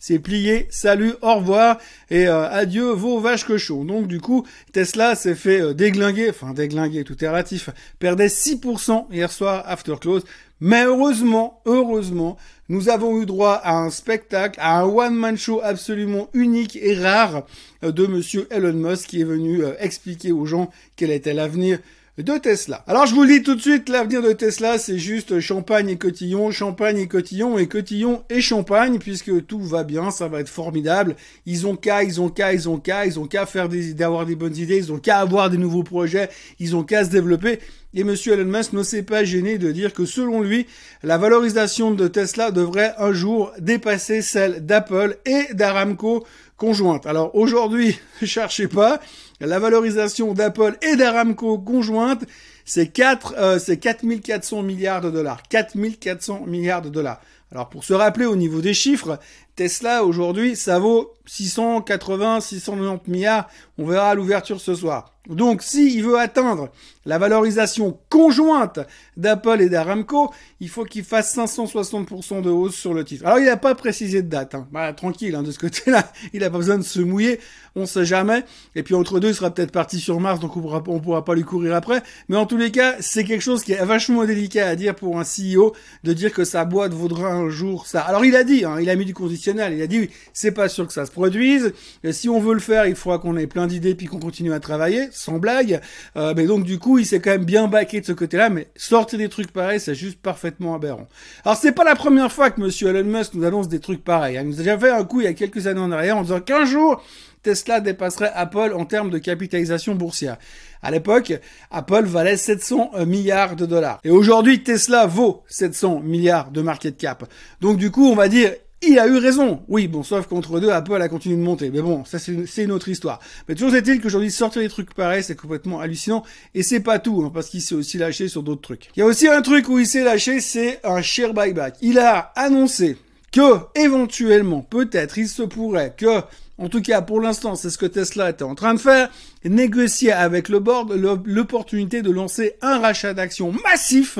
c'est 0.07 0.21
plié, 0.21 0.69
salut, 0.71 1.15
au 1.21 1.35
revoir 1.35 1.79
et 2.11 2.29
euh, 2.29 2.49
adieu 2.49 2.91
vos 2.93 3.19
vaches 3.19 3.43
cochons. 3.43 3.85
Donc 3.85 4.07
du 4.07 4.21
coup, 4.21 4.47
Tesla 4.73 5.17
s'est 5.17 5.35
fait 5.35 5.61
euh, 5.61 5.75
déglinguer, 5.75 6.31
enfin 6.31 6.53
déglinguer, 6.53 7.03
tout 7.03 7.25
est 7.25 7.29
relatif, 7.29 7.71
perdait 7.99 8.29
6% 8.29 9.07
hier 9.11 9.33
soir 9.33 9.65
after 9.67 9.97
close. 10.01 10.23
Mais 10.61 10.85
heureusement, 10.85 11.61
heureusement, 11.67 12.37
nous 12.69 12.89
avons 12.89 13.21
eu 13.21 13.27
droit 13.27 13.55
à 13.55 13.79
un 13.79 13.91
spectacle, 13.91 14.61
à 14.63 14.79
un 14.79 14.85
one-man 14.85 15.37
show 15.37 15.61
absolument 15.61 16.29
unique 16.35 16.79
et 16.81 16.95
rare 16.95 17.45
euh, 17.83 17.91
de 17.91 18.07
monsieur 18.07 18.47
Elon 18.53 18.75
Musk 18.75 19.09
qui 19.09 19.23
est 19.23 19.25
venu 19.25 19.65
expliquer 19.81 20.31
aux 20.31 20.47
gens 20.47 20.71
quel 20.95 21.11
était 21.11 21.35
l'avenir 21.35 21.81
de 22.19 22.39
Tesla. 22.39 22.83
Alors 22.87 23.05
je 23.05 23.15
vous 23.15 23.25
le 23.25 23.29
dis 23.29 23.43
tout 23.43 23.55
de 23.55 23.61
suite, 23.61 23.91
l'avenir 23.91 24.23
de 24.23 24.33
Tesla, 24.33 24.79
c'est 24.79 24.99
juste 24.99 25.39
champagne 25.39 25.91
et 25.91 25.99
cotillon, 25.99 26.51
champagne 26.51 26.99
et 26.99 27.09
cotillon 27.09 27.59
et 27.59 27.67
cotillon 27.67 28.25
et 28.31 28.41
champagne, 28.41 28.99
puisque 28.99 29.47
tout 29.47 29.61
va 29.61 29.85
bien, 29.85 30.11
ça 30.11 30.27
va 30.27 30.41
être 30.41 30.49
formidable. 30.49 31.15
Ils 31.45 31.67
ont 31.67 31.77
qu'à, 31.77 32.05
ils 32.05 32.19
ont 32.21 32.31
qu'à, 32.31 32.55
ils 32.55 32.71
ont 32.71 32.79
qu'à, 32.79 33.05
ils 33.05 33.21
ont 33.21 33.27
qu'à 33.27 33.45
faire 33.45 33.69
des, 33.69 33.93
d'avoir 33.93 34.25
des 34.25 34.35
bonnes 34.35 34.57
idées, 34.57 34.79
ils 34.79 34.93
ont 34.93 34.99
qu'à 34.99 35.19
avoir 35.19 35.51
des 35.51 35.59
nouveaux 35.59 35.83
projets, 35.83 36.31
ils 36.59 36.75
ont 36.75 36.85
qu'à 36.85 37.05
se 37.05 37.11
développer. 37.11 37.59
Et 37.93 38.03
monsieur 38.03 38.33
Elon 38.33 38.51
Musk 38.51 38.73
ne 38.73 38.83
s'est 38.83 39.03
pas 39.03 39.25
gêné 39.25 39.59
de 39.59 39.71
dire 39.71 39.93
que 39.93 40.07
selon 40.07 40.41
lui, 40.41 40.67
la 41.03 41.19
valorisation 41.19 41.91
de 41.91 42.09
Tesla 42.09 42.51
devrait 42.51 42.95
un 42.99 43.13
jour 43.13 43.53
dépasser 43.59 44.23
celle 44.23 44.65
d'Apple 44.65 45.19
et 45.27 45.53
d'Aramco 45.53 46.25
conjointe. 46.57 47.07
Alors 47.07 47.35
aujourd'hui, 47.35 47.99
ne 48.21 48.27
cherchez 48.27 48.69
pas, 48.69 49.01
la 49.41 49.59
valorisation 49.59 50.33
d'Apple 50.33 50.77
et 50.83 50.97
d'Aramco 50.97 51.59
conjointe, 51.59 52.25
c'est 52.65 52.89
4, 52.89 53.35
euh, 53.37 53.59
c'est 53.59 53.79
4400 53.79 54.63
milliards 54.63 55.01
de 55.01 55.11
dollars. 55.11 55.43
4400 55.49 56.45
milliards 56.47 56.83
de 56.83 56.89
dollars. 56.89 57.21
Alors 57.53 57.69
pour 57.69 57.85
se 57.85 57.95
rappeler 57.95 58.27
au 58.27 58.37
niveau 58.37 58.61
des 58.61 58.75
chiffres, 58.75 59.19
Tesla 59.57 60.05
aujourd'hui, 60.05 60.55
ça 60.55 60.79
vaut 60.79 61.15
680, 61.27 62.41
690 62.41 63.11
milliards. 63.11 63.49
On 63.79 63.87
verra 63.87 64.11
à 64.11 64.15
l'ouverture 64.15 64.61
ce 64.61 64.75
soir. 64.75 65.13
Donc, 65.29 65.63
s'il 65.63 66.05
veut 66.05 66.19
atteindre 66.19 66.69
la 67.05 67.19
valorisation 67.19 67.99
conjointe 68.09 68.81
d'Apple 69.17 69.61
et 69.61 69.69
d'Aramco, 69.69 70.33
il 70.61 70.69
faut 70.69 70.85
qu'il 70.85 71.05
fasse 71.05 71.37
560% 71.37 72.43
de 72.43 72.51
hausse 72.51 72.77
sur 72.77 72.95
le 72.95 73.05
titre. 73.05 73.27
Alors, 73.27 73.39
il 73.39 73.47
n'a 73.47 73.57
pas 73.57 73.75
précisé 73.75 74.23
de 74.23 74.29
date. 74.29 74.55
Hein. 74.55 74.69
Bah, 74.71 74.93
tranquille, 74.93 75.35
hein, 75.35 75.43
de 75.43 75.51
ce 75.51 75.59
côté-là, 75.59 76.11
il 76.33 76.41
n'a 76.41 76.51
pas 76.51 76.59
besoin 76.59 76.79
de 76.79 76.85
se 76.85 77.01
mouiller. 77.01 77.41
On 77.75 77.87
sait 77.87 78.05
jamais. 78.05 78.45
Et 78.77 78.83
puis, 78.83 78.95
entre 78.95 79.19
deux, 79.19 79.29
il 79.29 79.35
sera 79.35 79.51
peut-être 79.51 79.73
parti 79.73 79.99
sur 79.99 80.21
Mars, 80.21 80.39
donc 80.39 80.57
on 80.57 80.61
pourra, 80.61 80.83
pourra 80.83 81.25
pas 81.25 81.35
lui 81.35 81.43
courir 81.43 81.75
après. 81.75 82.03
Mais 82.29 82.37
en 82.37 82.47
tous 82.47 82.57
les 82.57 82.71
cas, 82.71 82.95
c'est 83.01 83.25
quelque 83.25 83.43
chose 83.43 83.65
qui 83.65 83.73
est 83.73 83.85
vachement 83.85 84.25
délicat 84.25 84.69
à 84.69 84.77
dire 84.77 84.95
pour 84.95 85.19
un 85.19 85.25
CEO, 85.25 85.75
de 86.05 86.13
dire 86.13 86.33
que 86.33 86.45
sa 86.45 86.65
boîte 86.65 86.93
vaudra 86.93 87.33
un 87.33 87.49
jour 87.51 87.87
ça. 87.87 88.01
Alors, 88.03 88.25
il 88.25 88.37
a 88.37 88.45
dit, 88.45 88.65
hein, 88.65 88.77
il 88.81 88.89
a 88.91 88.97
mis 88.97 89.05
du 89.05 89.15
Il 89.47 89.83
a 89.83 89.87
dit, 89.87 90.11
c'est 90.33 90.53
pas 90.53 90.69
sûr 90.69 90.87
que 90.87 90.93
ça 90.93 91.07
se 91.07 91.11
produise. 91.11 91.73
Et 92.03 92.13
si 92.13 92.29
on 92.29 92.41
veut 92.41 92.55
le 92.55 92.61
faire, 92.61 92.87
il 92.87 92.95
faudra 92.95 93.19
qu'on 93.19 93.37
ait 93.37 93.47
plein 93.47 93.67
d'idées 93.67 93.95
puis 93.95 94.07
qu'on 94.07 94.19
continue 94.19 94.53
à 94.53 94.61
travailler 94.61 95.09
sans 95.13 95.39
blague. 95.39 95.81
Euh, 96.17 96.35
mais 96.37 96.47
donc 96.47 96.65
du 96.65 96.79
coup, 96.79 96.99
il 96.99 97.07
s'est 97.07 97.21
quand 97.21 97.31
même 97.31 97.45
bien 97.45 97.69
baqué 97.69 98.01
de 98.01 98.07
ce 98.07 98.13
côté-là, 98.13 98.51
mais 98.51 98.69
sortir 98.77 99.19
des 99.19 99.29
trucs 99.29 99.53
pareils, 99.53 99.81
c'est 99.81 99.95
juste 99.95 100.21
parfaitement 100.21 100.75
aberrant. 100.75 101.07
Alors 101.45 101.57
c'est 101.57 101.73
pas 101.73 101.85
la 101.85 101.95
première 101.95 102.33
fois 102.33 102.51
que 102.51 102.61
Monsieur 102.61 102.89
Elon 102.89 103.05
Musk 103.05 103.35
nous 103.35 103.45
annonce 103.45 103.69
des 103.69 103.81
trucs 103.81 104.05
pareils. 104.05 104.37
Hein. 104.37 104.43
Il 104.45 104.49
nous 104.49 104.55
a 104.55 104.59
déjà 104.59 104.79
fait 104.79 104.91
un 104.91 105.05
coup 105.05 105.21
il 105.21 105.25
y 105.25 105.29
a 105.29 105.35
quelques 105.35 105.67
années 105.67 105.81
en 105.81 105.93
arrière 105.93 106.17
en 106.17 106.23
disant 106.23 106.41
qu'un 106.41 106.65
jour 106.65 107.03
Tesla 107.47 107.81
dépasserait 107.81 108.33
Apple 108.35 108.73
en 108.75 108.85
termes 108.87 109.09
de 109.09 109.19
capitalisation 109.19 109.95
boursière. 109.95 110.37
À 110.83 110.91
l'époque, 110.91 111.33
Apple 111.71 112.05
valait 112.05 112.37
700 112.37 112.91
euh, 112.95 113.07
milliards 113.07 113.55
de 113.55 113.67
dollars. 113.67 114.01
Et 114.03 114.11
aujourd'hui, 114.11 114.65
Tesla 114.65 115.07
vaut 115.07 115.45
700 115.47 116.01
milliards 116.01 116.51
de 116.51 116.61
market 116.61 116.97
cap. 116.97 117.25
Donc 117.61 117.77
du 117.77 117.93
coup, 117.93 118.07
on 118.07 118.17
va 118.17 118.29
dire, 118.29 118.53
il 118.83 118.99
a 118.99 119.07
eu 119.07 119.17
raison. 119.19 119.63
Oui, 119.69 119.89
bon, 119.89 120.03
sauf 120.03 120.27
qu'entre 120.27 120.61
deux, 120.61 120.71
Apple 120.71 121.01
a 121.01 121.09
continué 121.09 121.37
de 121.37 121.43
monter. 121.43 121.71
Mais 121.71 121.81
bon, 121.81 122.05
ça 122.05 122.19
c'est 122.19 122.63
une 122.63 122.73
autre 122.73 122.89
histoire. 122.89 123.21
Mais 123.49 123.55
toujours 123.55 123.75
est-il 123.75 124.01
qu'aujourd'hui, 124.01 124.31
sortir 124.31 124.63
des 124.63 124.69
trucs 124.69 124.95
pareils, 124.95 125.23
c'est 125.23 125.37
complètement 125.37 125.81
hallucinant. 125.81 126.23
Et 126.55 126.63
c'est 126.63 126.81
pas 126.81 126.99
tout, 126.99 127.23
hein, 127.25 127.31
parce 127.33 127.49
qu'il 127.49 127.63
s'est 127.63 127.75
aussi 127.75 127.99
lâché 127.99 128.29
sur 128.29 128.43
d'autres 128.43 128.63
trucs. 128.63 128.91
Il 128.97 129.01
y 129.01 129.03
a 129.03 129.07
aussi 129.07 129.29
un 129.29 129.43
truc 129.43 129.69
où 129.69 129.79
il 129.79 129.87
s'est 129.87 130.05
lâché, 130.05 130.41
c'est 130.41 130.81
un 130.85 131.03
share 131.03 131.33
buyback. 131.33 131.77
Il 131.81 131.99
a 131.99 132.33
annoncé 132.37 132.97
que, 133.37 133.79
éventuellement, 133.79 134.63
peut-être, 134.63 135.19
il 135.19 135.29
se 135.29 135.43
pourrait 135.43 135.95
que 135.95 136.23
en 136.59 136.71
tout 136.71 136.81
cas, 136.81 137.03
pour 137.03 137.21
l'instant, 137.21 137.55
c'est 137.55 137.69
ce 137.69 137.77
que 137.77 137.85
Tesla 137.85 138.31
était 138.31 138.43
en 138.43 138.55
train 138.55 138.73
de 138.73 138.81
faire, 138.81 139.11
négocier 139.45 140.11
avec 140.11 140.49
le 140.49 140.59
board 140.59 140.91
l'opportunité 141.27 142.01
de 142.01 142.11
lancer 142.11 142.55
un 142.63 142.79
rachat 142.79 143.13
d'actions 143.13 143.53
massif 143.63 144.19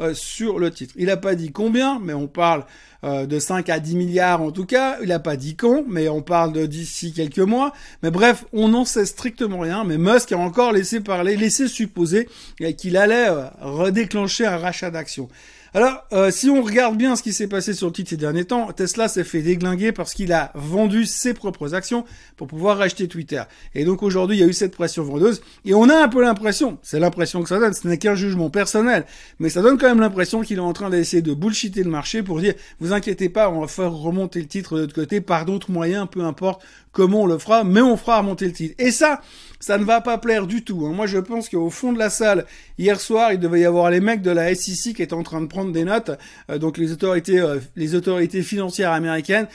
euh, 0.00 0.14
sur 0.14 0.58
le 0.58 0.70
titre. 0.70 0.94
Il 0.96 1.06
n'a 1.06 1.18
pas 1.18 1.34
dit 1.34 1.52
combien, 1.52 2.00
mais 2.02 2.14
on 2.14 2.26
parle 2.26 2.64
euh, 3.04 3.26
de 3.26 3.38
5 3.38 3.68
à 3.68 3.80
10 3.80 3.96
milliards 3.96 4.40
en 4.40 4.50
tout 4.50 4.64
cas. 4.64 4.96
Il 5.02 5.08
n'a 5.08 5.18
pas 5.18 5.36
dit 5.36 5.56
quand, 5.56 5.84
mais 5.86 6.08
on 6.08 6.22
parle 6.22 6.54
de 6.54 6.64
d'ici 6.64 7.12
quelques 7.12 7.38
mois. 7.38 7.74
Mais 8.02 8.10
bref, 8.10 8.46
on 8.54 8.68
n'en 8.68 8.86
sait 8.86 9.04
strictement 9.04 9.58
rien. 9.58 9.84
Mais 9.84 9.98
Musk 9.98 10.32
a 10.32 10.38
encore 10.38 10.72
laissé 10.72 11.00
parler, 11.00 11.36
laissé 11.36 11.68
supposer 11.68 12.30
qu'il 12.78 12.96
allait 12.96 13.28
euh, 13.28 13.44
redéclencher 13.60 14.46
un 14.46 14.56
rachat 14.56 14.90
d'actions. 14.90 15.28
Alors, 15.76 16.04
euh, 16.12 16.30
si 16.30 16.48
on 16.50 16.62
regarde 16.62 16.96
bien 16.96 17.16
ce 17.16 17.22
qui 17.24 17.32
s'est 17.32 17.48
passé 17.48 17.74
sur 17.74 17.88
le 17.88 17.92
titre 17.92 18.10
ces 18.10 18.16
derniers 18.16 18.44
temps, 18.44 18.70
Tesla 18.70 19.08
s'est 19.08 19.24
fait 19.24 19.42
déglinguer 19.42 19.90
parce 19.90 20.14
qu'il 20.14 20.32
a 20.32 20.52
vendu 20.54 21.04
ses 21.04 21.34
propres 21.34 21.74
actions 21.74 22.04
pour 22.36 22.46
pouvoir 22.46 22.78
racheter 22.78 23.08
Twitter. 23.08 23.42
Et 23.74 23.84
donc 23.84 24.04
aujourd'hui, 24.04 24.36
il 24.36 24.40
y 24.40 24.44
a 24.44 24.46
eu 24.46 24.52
cette 24.52 24.76
pression 24.76 25.02
vendeuse. 25.02 25.42
Et 25.64 25.74
on 25.74 25.88
a 25.88 25.96
un 25.96 26.06
peu 26.06 26.22
l'impression, 26.22 26.78
c'est 26.82 27.00
l'impression 27.00 27.42
que 27.42 27.48
ça 27.48 27.58
donne, 27.58 27.74
ce 27.74 27.88
n'est 27.88 27.98
qu'un 27.98 28.14
jugement 28.14 28.50
personnel, 28.50 29.04
mais 29.40 29.48
ça 29.48 29.62
donne 29.62 29.76
quand 29.76 29.88
même 29.88 29.98
l'impression 29.98 30.42
qu'il 30.42 30.58
est 30.58 30.60
en 30.60 30.72
train 30.72 30.90
d'essayer 30.90 31.22
de 31.22 31.34
bullshiter 31.34 31.82
le 31.82 31.90
marché 31.90 32.22
pour 32.22 32.38
dire, 32.38 32.54
vous 32.78 32.92
inquiétez 32.92 33.28
pas, 33.28 33.50
on 33.50 33.62
va 33.62 33.66
faire 33.66 33.92
remonter 33.92 34.38
le 34.38 34.46
titre 34.46 34.76
de 34.76 34.82
l'autre 34.82 34.94
côté 34.94 35.20
par 35.20 35.44
d'autres 35.44 35.72
moyens, 35.72 36.06
peu 36.08 36.22
importe 36.22 36.62
comment 36.92 37.22
on 37.22 37.26
le 37.26 37.38
fera, 37.38 37.64
mais 37.64 37.80
on 37.80 37.96
fera 37.96 38.18
remonter 38.18 38.46
le 38.46 38.52
titre. 38.52 38.76
Et 38.78 38.92
ça, 38.92 39.20
ça 39.64 39.78
ne 39.78 39.84
va 39.84 40.02
pas 40.02 40.18
plaire 40.18 40.46
du 40.46 40.62
tout. 40.62 40.84
Hein. 40.84 40.92
Moi, 40.92 41.06
je 41.06 41.16
pense 41.16 41.48
qu'au 41.48 41.70
fond 41.70 41.94
de 41.94 41.98
la 41.98 42.10
salle, 42.10 42.44
hier 42.76 43.00
soir, 43.00 43.32
il 43.32 43.38
devait 43.38 43.60
y 43.60 43.64
avoir 43.64 43.90
les 43.90 44.00
mecs 44.00 44.20
de 44.20 44.30
la 44.30 44.54
SEC 44.54 44.94
qui 44.94 45.02
étaient 45.02 45.14
en 45.14 45.22
train 45.22 45.40
de 45.40 45.46
prendre 45.46 45.72
des 45.72 45.84
notes, 45.84 46.10
euh, 46.50 46.58
donc 46.58 46.76
les 46.76 46.92
autorités, 46.92 47.40
euh, 47.40 47.58
les 47.74 47.94
autorités 47.94 48.42
financières 48.42 48.92
américaines, 48.92 49.48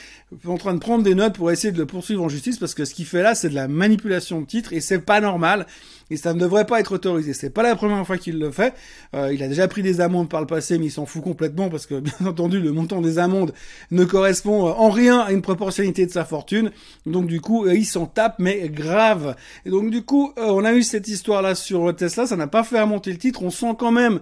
en 0.46 0.56
train 0.56 0.74
de 0.74 0.80
prendre 0.80 1.04
des 1.04 1.14
notes 1.14 1.36
pour 1.36 1.52
essayer 1.52 1.72
de 1.72 1.78
le 1.78 1.86
poursuivre 1.86 2.24
en 2.24 2.28
justice, 2.28 2.58
parce 2.58 2.74
que 2.74 2.84
ce 2.84 2.92
qu'il 2.92 3.06
fait 3.06 3.22
là, 3.22 3.36
c'est 3.36 3.50
de 3.50 3.54
la 3.54 3.68
manipulation 3.68 4.40
de 4.40 4.46
titres, 4.46 4.72
et 4.72 4.80
c'est 4.80 4.98
pas 4.98 5.20
normal 5.20 5.68
et 6.10 6.16
ça 6.16 6.34
ne 6.34 6.40
devrait 6.40 6.66
pas 6.66 6.80
être 6.80 6.92
autorisé. 6.92 7.32
C'est 7.32 7.50
pas 7.50 7.62
la 7.62 7.76
première 7.76 8.04
fois 8.06 8.18
qu'il 8.18 8.38
le 8.38 8.50
fait. 8.50 8.74
Euh, 9.14 9.32
il 9.32 9.42
a 9.42 9.48
déjà 9.48 9.68
pris 9.68 9.82
des 9.82 10.00
amendes 10.00 10.28
par 10.28 10.40
le 10.40 10.46
passé, 10.46 10.78
mais 10.78 10.86
il 10.86 10.90
s'en 10.90 11.06
fout 11.06 11.22
complètement 11.22 11.68
parce 11.68 11.86
que 11.86 12.00
bien 12.00 12.26
entendu 12.26 12.60
le 12.60 12.72
montant 12.72 13.00
des 13.00 13.18
amendes 13.18 13.52
ne 13.90 14.04
correspond 14.04 14.66
euh, 14.66 14.72
en 14.72 14.90
rien 14.90 15.20
à 15.20 15.32
une 15.32 15.42
proportionnalité 15.42 16.06
de 16.06 16.10
sa 16.10 16.24
fortune. 16.24 16.72
Donc 17.06 17.26
du 17.26 17.40
coup, 17.40 17.66
euh, 17.66 17.74
il 17.74 17.86
s'en 17.86 18.06
tape, 18.06 18.36
mais 18.38 18.68
grave. 18.68 19.36
Et 19.64 19.70
donc 19.70 19.90
du 19.90 20.02
coup, 20.02 20.32
on 20.36 20.64
a 20.64 20.72
eu 20.72 20.82
cette 20.82 21.08
histoire 21.08 21.42
là 21.42 21.54
sur 21.54 21.94
Tesla, 21.94 22.26
ça 22.26 22.36
n'a 22.36 22.46
pas 22.48 22.64
fait 22.64 22.80
remonter 22.80 23.12
le 23.12 23.18
titre. 23.18 23.42
On 23.42 23.50
sent 23.50 23.74
quand 23.78 23.92
même 23.92 24.20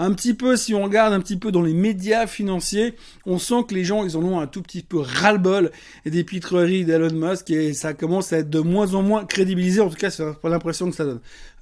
un 0.00 0.12
petit 0.14 0.32
peu, 0.32 0.56
si 0.56 0.74
on 0.74 0.84
regarde 0.84 1.12
un 1.12 1.20
petit 1.20 1.36
peu 1.36 1.52
dans 1.52 1.60
les 1.60 1.74
médias 1.74 2.26
financiers, 2.26 2.94
on 3.26 3.38
sent 3.38 3.64
que 3.68 3.74
les 3.74 3.84
gens, 3.84 4.02
ils 4.02 4.16
en 4.16 4.22
ont 4.22 4.40
un 4.40 4.46
tout 4.46 4.62
petit 4.62 4.82
peu 4.82 4.98
ras-le-bol 4.98 5.70
des 6.06 6.24
pitreries 6.24 6.86
d'Elon 6.86 7.12
Musk 7.12 7.50
et 7.50 7.74
ça 7.74 7.92
commence 7.92 8.32
à 8.32 8.38
être 8.38 8.48
de 8.48 8.60
moins 8.60 8.94
en 8.94 9.02
moins 9.02 9.26
crédibilisé. 9.26 9.80
En 9.80 9.90
tout 9.90 9.96
cas, 9.96 10.10
c'est 10.10 10.24
l'impression 10.42 10.88
que 10.88 10.96
ça 10.96 11.04
donne. 11.04 11.20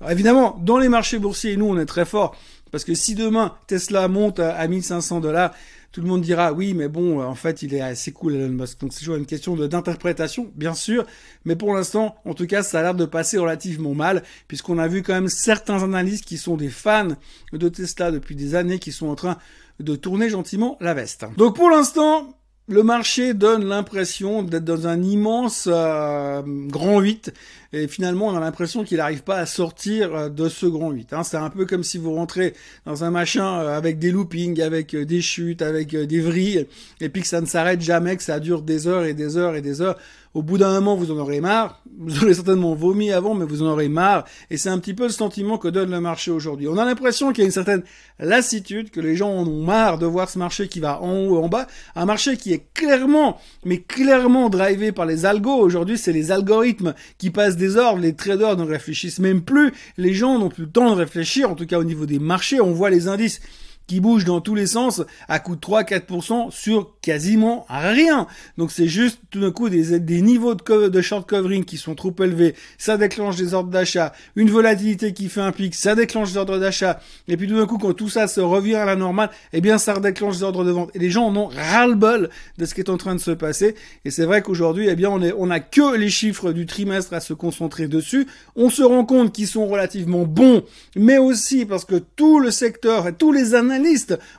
Évidemment, 0.09 0.59
dans 0.63 0.79
les 0.79 0.89
marchés 0.89 1.19
boursiers, 1.19 1.57
nous, 1.57 1.67
on 1.67 1.79
est 1.79 1.87
très 1.87 2.05
fort 2.05 2.37
parce 2.71 2.85
que 2.85 2.95
si 2.95 3.15
demain 3.15 3.55
Tesla 3.67 4.09
monte 4.09 4.41
à 4.41 4.67
1500 4.69 5.21
dollars, 5.21 5.53
Tout 5.91 6.03
le 6.03 6.07
monde 6.07 6.21
dira 6.21 6.53
oui, 6.53 6.75
mais 6.75 6.89
bon, 6.89 7.23
en 7.23 7.35
fait, 7.35 7.63
il 7.63 7.73
est 7.75 7.81
assez 7.81 8.13
cool 8.13 8.35
Elon 8.35 8.51
Musk. 8.51 8.79
Donc 8.81 8.93
c'est 8.93 8.99
toujours 8.99 9.17
une 9.17 9.25
question 9.25 9.57
d'interprétation, 9.57 10.51
bien 10.55 10.75
sûr. 10.75 11.07
Mais 11.47 11.57
pour 11.57 11.75
l'instant, 11.75 12.17
en 12.27 12.35
tout 12.35 12.47
cas, 12.47 12.63
ça 12.63 12.81
a 12.81 12.83
l'air 12.83 12.95
de 12.95 13.07
passer 13.07 13.39
relativement 13.39 13.95
mal, 13.95 14.23
puisqu'on 14.49 14.79
a 14.79 14.87
vu 14.87 15.03
quand 15.03 15.15
même 15.15 15.29
certains 15.29 15.83
analystes 15.83 16.27
qui 16.27 16.37
sont 16.37 16.57
des 16.59 16.69
fans 16.69 17.17
de 17.53 17.69
Tesla 17.71 18.11
depuis 18.11 18.37
des 18.37 18.55
années, 18.55 18.79
qui 18.79 18.93
sont 18.93 19.09
en 19.09 19.15
train 19.15 19.39
de 19.81 19.97
tourner 19.97 20.29
gentiment 20.29 20.77
la 20.81 20.93
veste. 20.93 21.25
Donc 21.39 21.57
pour 21.57 21.71
l'instant, 21.71 22.38
le 22.69 22.83
marché 22.83 23.33
donne 23.33 23.65
l'impression 23.65 24.43
d'être 24.43 24.65
dans 24.65 24.87
un 24.87 25.03
immense 25.03 25.69
euh, 25.73 26.43
grand 26.45 27.01
8 27.01 27.33
et 27.73 27.89
finalement 27.89 28.27
on 28.29 28.37
a 28.37 28.41
l'impression 28.41 28.85
qu'il 28.85 28.99
n'arrive 28.99 29.23
pas 29.23 29.39
à 29.39 29.47
sortir 29.47 30.15
euh, 30.15 30.29
de 30.29 30.51
ce 30.51 30.67
grand 30.67 30.91
8. 30.91 31.15
Hein. 31.15 31.25
C'est 31.25 31.39
un 31.39 31.49
peu 31.49 31.65
comme 31.65 31.83
si 31.83 31.97
vous 31.97 32.13
rentrez 32.13 32.53
dans 32.85 33.05
un 33.05 33.11
machin 33.11 33.61
euh, 33.61 33.77
avec 33.77 33.99
des 33.99 34.11
loopings, 34.11 34.61
avec 34.61 34.95
des 34.95 35.23
chutes, 35.23 35.63
avec 35.63 35.97
des 35.97 36.21
vrilles, 36.21 36.67
et 37.01 37.09
puis 37.09 37.23
que 37.23 37.29
ça 37.29 37.41
ne 37.41 37.47
s'arrête 37.47 37.81
jamais, 37.81 38.17
que 38.17 38.23
ça 38.23 38.39
dure 38.39 38.61
des 38.61 38.87
heures 38.87 39.05
et 39.05 39.15
des 39.15 39.39
heures 39.39 39.57
et 39.57 39.63
des 39.63 39.81
heures. 39.81 39.97
Au 40.35 40.43
bout 40.43 40.59
d'un 40.59 40.75
moment, 40.75 40.95
vous 40.95 41.11
en 41.11 41.17
aurez 41.17 41.41
marre. 41.41 41.83
Vous 42.01 42.23
aurez 42.23 42.35
certainement 42.35 42.77
vomi 42.77 43.11
avant, 43.11 43.35
mais 43.35 43.45
vous 43.45 43.63
en 43.63 43.67
aurez 43.67 43.89
marre. 43.89 44.25
Et 44.51 44.57
c'est 44.57 44.69
un 44.69 44.79
petit 44.79 44.95
peu 44.95 45.05
le 45.05 45.09
sentiment 45.09 45.59
que 45.59 45.67
donne 45.67 45.91
le 45.91 46.01
marché 46.01 46.31
aujourd'hui. 46.31 46.69
On 46.69 46.79
a 46.79 46.85
l'impression 46.85 47.33
qu'il 47.33 47.41
y 47.41 47.43
a 47.43 47.47
une 47.47 47.53
certaine 47.53 47.83
lassitude, 48.21 48.91
que 48.91 49.01
les 49.01 49.17
gens 49.17 49.31
en 49.31 49.47
ont 49.49 49.65
marre 49.65 49.99
de 49.99 50.07
voir 50.07 50.31
ce 50.31 50.39
marché 50.39 50.69
qui 50.69 50.79
va 50.79 51.03
en 51.03 51.27
haut, 51.27 51.43
en 51.43 51.49
bas. 51.49 51.67
Un 51.97 52.05
marché 52.05 52.37
qui 52.37 52.53
est 52.53 52.73
clairement, 52.73 53.41
mais 53.65 53.79
clairement 53.81 54.49
drivé 54.49 54.93
par 54.93 55.07
les 55.07 55.27
algos. 55.27 55.59
Aujourd'hui, 55.59 55.99
c'est 55.99 56.13
les 56.13 56.31
algorithmes 56.31 56.95
qui 57.19 57.31
passent 57.31 57.57
des 57.57 57.77
ordres, 57.77 58.01
les 58.01 58.15
traders 58.15 58.57
ne 58.57 58.65
réfléchissent 58.65 59.19
même 59.19 59.43
plus, 59.43 59.73
les 59.97 60.15
gens 60.15 60.39
n'ont 60.39 60.51
plus 60.51 60.65
le 60.65 60.71
temps 60.71 60.91
de 60.91 61.01
réfléchir, 61.01 61.51
en 61.51 61.57
tout 61.57 61.67
cas 61.67 61.79
au 61.79 61.85
niveau 61.85 62.07
des 62.07 62.21
marchés, 62.21 62.61
on 62.61 62.73
voit 62.73 62.91
les 62.91 63.09
indices 63.09 63.41
qui 63.89 64.01
bouge 64.01 64.25
dans 64.25 64.41
tous 64.41 64.55
les 64.55 64.69
sens 64.69 65.03
à 65.27 65.41
coût 65.41 65.57
de 65.57 65.61
3-4% 65.61 66.53
sur 66.53 66.93
quasiment 67.01 67.67
rien. 67.69 68.29
Donc 68.57 68.71
c'est 68.71 68.87
juste 68.87 69.19
tout 69.31 69.41
d'un 69.41 69.51
coup 69.51 69.69
des, 69.69 69.99
des 69.99 70.21
niveaux 70.21 70.55
de, 70.55 70.89
de 70.89 71.01
short 71.01 71.29
covering 71.29 71.65
qui 71.65 71.79
sont 71.79 71.97
trop 71.97 72.15
élevés, 72.21 72.55
ça 72.77 72.97
déclenche 72.97 73.37
des 73.37 73.55
ordres 73.55 73.71
d'achat, 73.71 74.13
une 74.37 74.51
volatilité 74.51 75.13
qui 75.13 75.29
fait 75.29 75.41
un 75.41 75.53
pic, 75.53 75.75
ça 75.75 75.95
déclenche 75.95 76.33
des 76.33 76.37
ordres 76.37 76.59
d'achat, 76.59 77.01
et 77.27 77.37
puis 77.37 77.49
tout 77.49 77.57
d'un 77.57 77.67
coup 77.67 77.79
quand 77.79 77.95
tout 77.95 78.09
ça 78.09 78.29
se 78.29 78.41
revient 78.41 78.77
à 78.77 78.85
la 78.85 78.95
normale, 78.95 79.31
eh 79.53 79.61
bien 79.61 79.79
ça 79.79 79.95
redéclenche 79.95 80.37
des 80.37 80.43
ordres 80.43 80.65
de 80.65 80.71
vente. 80.71 80.91
Et 80.95 80.99
les 80.99 81.11
gens 81.11 81.27
en 81.27 81.37
ont 81.37 81.47
ras-le-bol 81.47 82.29
de 82.59 82.65
ce 82.67 82.75
qui 82.75 82.83
est 82.83 82.91
en 82.91 82.99
train 82.99 83.15
de 83.15 83.21
se 83.21 83.31
passer. 83.31 83.75
Et 84.05 84.11
c'est 84.11 84.27
vrai 84.27 84.43
qu'aujourd'hui, 84.43 84.89
eh 84.89 84.97
bien 84.97 85.11
on 85.11 85.23
est, 85.23 85.33
on 85.37 85.51
a 85.51 85.61
que 85.61 85.97
les 85.97 86.11
chiffres 86.11 86.53
du 86.53 86.67
trimestre 86.67 87.15
à 87.15 87.21
se 87.21 87.33
concentrer 87.33 87.89
dessus. 87.89 88.27
On 88.55 88.69
se 88.69 88.83
rend 88.83 89.05
compte 89.05 89.33
qu'ils 89.33 89.49
sont 89.49 89.67
relativement 89.67 90.25
bons, 90.25 90.63
mais 90.95 91.17
aussi 91.17 91.65
parce 91.65 91.87
que 91.87 91.97
tout 91.97 92.39
le 92.39 92.51
secteur 92.51 93.07
tous 93.17 93.33
les 93.33 93.55
analystes 93.55 93.78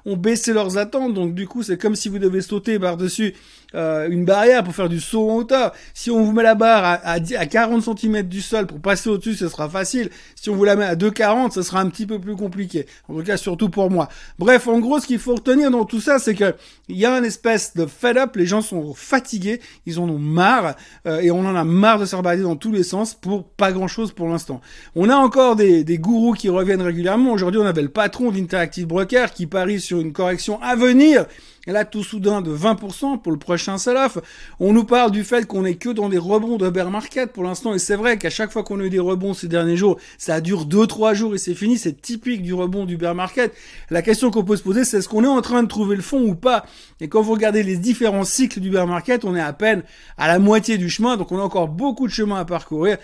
ont 0.05 0.17
baissé 0.17 0.53
leurs 0.53 0.77
attentes, 0.77 1.13
donc 1.13 1.33
du 1.33 1.47
coup 1.47 1.63
c'est 1.63 1.77
comme 1.77 1.95
si 1.95 2.09
vous 2.09 2.19
devez 2.19 2.41
sauter 2.41 2.79
par-dessus 2.79 3.33
euh, 3.75 4.07
une 4.09 4.25
barrière 4.25 4.63
pour 4.63 4.73
faire 4.73 4.89
du 4.89 4.99
saut 4.99 5.29
en 5.29 5.35
hauteur. 5.35 5.73
Si 5.93 6.09
on 6.11 6.23
vous 6.23 6.31
met 6.31 6.43
la 6.43 6.55
barre 6.55 6.83
à, 6.83 7.13
à, 7.13 7.45
40 7.45 7.83
cm 7.83 8.23
du 8.23 8.41
sol 8.41 8.65
pour 8.67 8.79
passer 8.79 9.09
au-dessus, 9.09 9.35
ce 9.35 9.47
sera 9.47 9.69
facile. 9.69 10.09
Si 10.35 10.49
on 10.49 10.55
vous 10.55 10.63
la 10.63 10.75
met 10.75 10.85
à 10.85 10.95
2,40, 10.95 11.51
ce 11.51 11.61
sera 11.61 11.79
un 11.79 11.89
petit 11.89 12.05
peu 12.05 12.19
plus 12.19 12.35
compliqué. 12.35 12.85
En 13.07 13.15
tout 13.15 13.23
cas, 13.23 13.37
surtout 13.37 13.69
pour 13.69 13.89
moi. 13.91 14.09
Bref, 14.37 14.67
en 14.67 14.79
gros, 14.79 14.99
ce 14.99 15.07
qu'il 15.07 15.19
faut 15.19 15.35
retenir 15.35 15.71
dans 15.71 15.85
tout 15.85 16.01
ça, 16.01 16.19
c'est 16.19 16.35
que 16.35 16.55
il 16.87 16.97
y 16.97 17.05
a 17.05 17.17
une 17.17 17.25
espèce 17.25 17.75
de 17.75 17.85
fed 17.85 18.17
up. 18.17 18.35
Les 18.35 18.45
gens 18.45 18.61
sont 18.61 18.93
fatigués, 18.93 19.61
ils 19.85 19.99
en 19.99 20.09
ont 20.09 20.19
marre, 20.19 20.75
euh, 21.05 21.19
et 21.19 21.31
on 21.31 21.45
en 21.45 21.55
a 21.55 21.63
marre 21.63 21.99
de 21.99 22.05
se 22.05 22.15
dans 22.19 22.55
tous 22.55 22.71
les 22.71 22.83
sens 22.83 23.13
pour 23.13 23.47
pas 23.49 23.71
grand-chose 23.71 24.11
pour 24.11 24.27
l'instant. 24.27 24.61
On 24.95 25.09
a 25.09 25.15
encore 25.15 25.55
des, 25.55 25.83
des 25.83 25.97
gourous 25.97 26.33
qui 26.33 26.49
reviennent 26.49 26.81
régulièrement. 26.81 27.31
Aujourd'hui, 27.31 27.61
on 27.61 27.65
avait 27.65 27.81
le 27.81 27.89
patron 27.89 28.31
d'Interactive 28.31 28.87
Broker 28.87 29.31
qui 29.31 29.47
parie 29.47 29.79
sur 29.79 29.99
une 29.99 30.11
correction 30.11 30.61
à 30.61 30.75
venir 30.75 31.25
là, 31.71 31.85
tout 31.85 32.03
soudain, 32.03 32.41
de 32.41 32.55
20% 32.55 33.21
pour 33.21 33.31
le 33.31 33.37
prochain 33.37 33.77
sell-off. 33.77 34.17
On 34.59 34.73
nous 34.73 34.83
parle 34.83 35.11
du 35.11 35.23
fait 35.23 35.45
qu'on 35.45 35.65
est 35.65 35.75
que 35.75 35.89
dans 35.89 36.09
des 36.09 36.17
rebonds 36.17 36.57
de 36.57 36.69
bear 36.69 36.89
market 36.89 37.31
pour 37.31 37.43
l'instant. 37.43 37.73
Et 37.73 37.79
c'est 37.79 37.95
vrai 37.95 38.17
qu'à 38.17 38.29
chaque 38.29 38.51
fois 38.51 38.63
qu'on 38.63 38.79
a 38.79 38.83
eu 38.83 38.89
des 38.89 38.99
rebonds 38.99 39.33
ces 39.33 39.47
derniers 39.47 39.77
jours, 39.77 39.97
ça 40.17 40.41
dure 40.41 40.65
2-3 40.65 41.13
jours 41.13 41.35
et 41.35 41.37
c'est 41.37 41.55
fini. 41.55 41.77
C'est 41.77 42.01
typique 42.01 42.41
du 42.41 42.53
rebond 42.53 42.85
du 42.85 42.97
bear 42.97 43.15
market. 43.15 43.53
La 43.89 44.01
question 44.01 44.31
qu'on 44.31 44.43
peut 44.43 44.55
se 44.55 44.63
poser, 44.63 44.83
c'est 44.83 44.97
est-ce 44.97 45.09
qu'on 45.09 45.23
est 45.23 45.27
en 45.27 45.41
train 45.41 45.63
de 45.63 45.67
trouver 45.67 45.95
le 45.95 46.01
fond 46.01 46.21
ou 46.21 46.35
pas? 46.35 46.65
Et 47.01 47.07
quand 47.07 47.21
vous 47.21 47.33
regardez 47.33 47.63
les 47.63 47.77
différents 47.77 48.25
cycles 48.25 48.59
du 48.59 48.69
bear 48.69 48.87
market, 48.87 49.25
on 49.25 49.35
est 49.35 49.41
à 49.41 49.53
peine 49.53 49.83
à 50.17 50.27
la 50.27 50.39
moitié 50.39 50.77
du 50.77 50.89
chemin. 50.89 51.17
Donc 51.17 51.31
on 51.31 51.39
a 51.39 51.43
encore 51.43 51.67
beaucoup 51.67 52.07
de 52.07 52.13
chemin 52.13 52.37
à 52.37 52.45
parcourir 52.45 52.97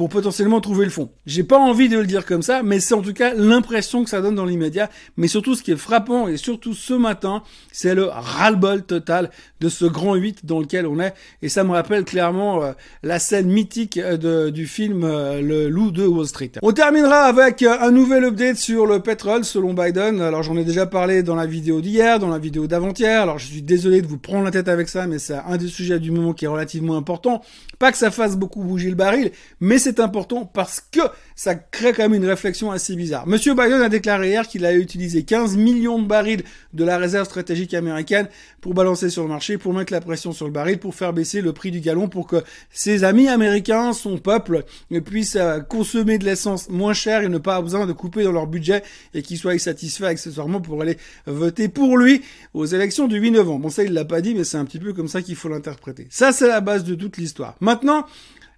pour 0.00 0.08
potentiellement 0.08 0.62
trouver 0.62 0.86
le 0.86 0.90
fond. 0.90 1.10
J'ai 1.26 1.44
pas 1.44 1.58
envie 1.58 1.90
de 1.90 1.98
le 1.98 2.06
dire 2.06 2.24
comme 2.24 2.40
ça, 2.40 2.62
mais 2.62 2.80
c'est 2.80 2.94
en 2.94 3.02
tout 3.02 3.12
cas 3.12 3.34
l'impression 3.34 4.02
que 4.02 4.08
ça 4.08 4.22
donne 4.22 4.34
dans 4.34 4.46
l'immédiat. 4.46 4.88
Mais 5.18 5.28
surtout, 5.28 5.54
ce 5.54 5.62
qui 5.62 5.72
est 5.72 5.76
frappant, 5.76 6.26
et 6.26 6.38
surtout 6.38 6.72
ce 6.72 6.94
matin, 6.94 7.42
c'est 7.70 7.94
le 7.94 8.06
ras-le-bol 8.06 8.84
total 8.84 9.28
de 9.60 9.68
ce 9.68 9.84
grand 9.84 10.14
8 10.14 10.46
dans 10.46 10.58
lequel 10.58 10.86
on 10.86 11.00
est. 11.00 11.12
Et 11.42 11.50
ça 11.50 11.64
me 11.64 11.72
rappelle 11.72 12.06
clairement 12.06 12.62
euh, 12.62 12.72
la 13.02 13.18
scène 13.18 13.50
mythique 13.50 13.98
euh, 13.98 14.50
du 14.50 14.66
film 14.66 15.04
euh, 15.04 15.42
Le 15.42 15.68
Loup 15.68 15.90
de 15.90 16.06
Wall 16.06 16.26
Street. 16.26 16.52
On 16.62 16.72
terminera 16.72 17.24
avec 17.24 17.62
un 17.62 17.90
nouvel 17.90 18.24
update 18.24 18.56
sur 18.56 18.86
le 18.86 19.00
pétrole 19.00 19.44
selon 19.44 19.74
Biden. 19.74 20.22
Alors 20.22 20.42
j'en 20.42 20.56
ai 20.56 20.64
déjà 20.64 20.86
parlé 20.86 21.22
dans 21.22 21.34
la 21.34 21.44
vidéo 21.44 21.82
d'hier, 21.82 22.18
dans 22.18 22.30
la 22.30 22.38
vidéo 22.38 22.66
d'avant-hier. 22.66 23.20
Alors 23.20 23.38
je 23.38 23.48
suis 23.48 23.60
désolé 23.60 24.00
de 24.00 24.06
vous 24.06 24.16
prendre 24.16 24.46
la 24.46 24.50
tête 24.50 24.68
avec 24.68 24.88
ça, 24.88 25.06
mais 25.06 25.18
c'est 25.18 25.36
un 25.46 25.58
des 25.58 25.68
sujets 25.68 26.00
du 26.00 26.10
moment 26.10 26.32
qui 26.32 26.46
est 26.46 26.48
relativement 26.48 26.96
important. 26.96 27.42
Pas 27.80 27.92
que 27.92 27.96
ça 27.96 28.10
fasse 28.10 28.36
beaucoup 28.36 28.62
bouger 28.62 28.90
le 28.90 28.94
baril, 28.94 29.32
mais 29.58 29.78
c'est 29.78 30.00
important 30.00 30.44
parce 30.44 30.82
que 30.92 31.00
ça 31.34 31.54
crée 31.54 31.94
quand 31.94 32.02
même 32.02 32.12
une 32.22 32.26
réflexion 32.26 32.70
assez 32.70 32.94
bizarre. 32.94 33.26
Monsieur 33.26 33.54
Biden 33.54 33.80
a 33.80 33.88
déclaré 33.88 34.28
hier 34.28 34.46
qu'il 34.46 34.66
a 34.66 34.74
utilisé 34.74 35.22
15 35.22 35.56
millions 35.56 35.98
de 35.98 36.06
barils 36.06 36.42
de 36.74 36.84
la 36.84 36.98
réserve 36.98 37.24
stratégique 37.24 37.72
américaine 37.72 38.28
pour 38.60 38.74
balancer 38.74 39.08
sur 39.08 39.22
le 39.22 39.30
marché, 39.30 39.56
pour 39.56 39.72
mettre 39.72 39.94
la 39.94 40.02
pression 40.02 40.32
sur 40.32 40.44
le 40.44 40.52
baril, 40.52 40.78
pour 40.78 40.94
faire 40.94 41.14
baisser 41.14 41.40
le 41.40 41.54
prix 41.54 41.70
du 41.70 41.80
gallon, 41.80 42.06
pour 42.06 42.26
que 42.26 42.44
ses 42.70 43.02
amis 43.02 43.28
américains, 43.28 43.94
son 43.94 44.18
peuple, 44.18 44.64
puissent 45.06 45.36
euh, 45.36 45.60
consommer 45.60 46.18
de 46.18 46.26
l'essence 46.26 46.68
moins 46.68 46.92
cher 46.92 47.22
et 47.22 47.30
ne 47.30 47.38
pas 47.38 47.52
avoir 47.52 47.62
besoin 47.62 47.86
de 47.86 47.94
couper 47.94 48.24
dans 48.24 48.32
leur 48.32 48.46
budget 48.46 48.82
et 49.14 49.22
qu'ils 49.22 49.38
soient 49.38 49.58
satisfaits 49.58 50.04
accessoirement 50.04 50.60
pour 50.60 50.82
aller 50.82 50.98
voter 51.24 51.70
pour 51.70 51.96
lui 51.96 52.20
aux 52.52 52.66
élections 52.66 53.08
du 53.08 53.16
8 53.16 53.30
novembre. 53.30 53.60
Bon, 53.60 53.70
ça, 53.70 53.84
il 53.84 53.94
l'a 53.94 54.04
pas 54.04 54.20
dit, 54.20 54.34
mais 54.34 54.44
c'est 54.44 54.58
un 54.58 54.66
petit 54.66 54.78
peu 54.78 54.92
comme 54.92 55.08
ça 55.08 55.22
qu'il 55.22 55.36
faut 55.36 55.48
l'interpréter. 55.48 56.08
Ça, 56.10 56.32
c'est 56.32 56.48
la 56.48 56.60
base 56.60 56.84
de 56.84 56.94
toute 56.94 57.16
l'histoire. 57.16 57.56
Maintenant, 57.70 58.04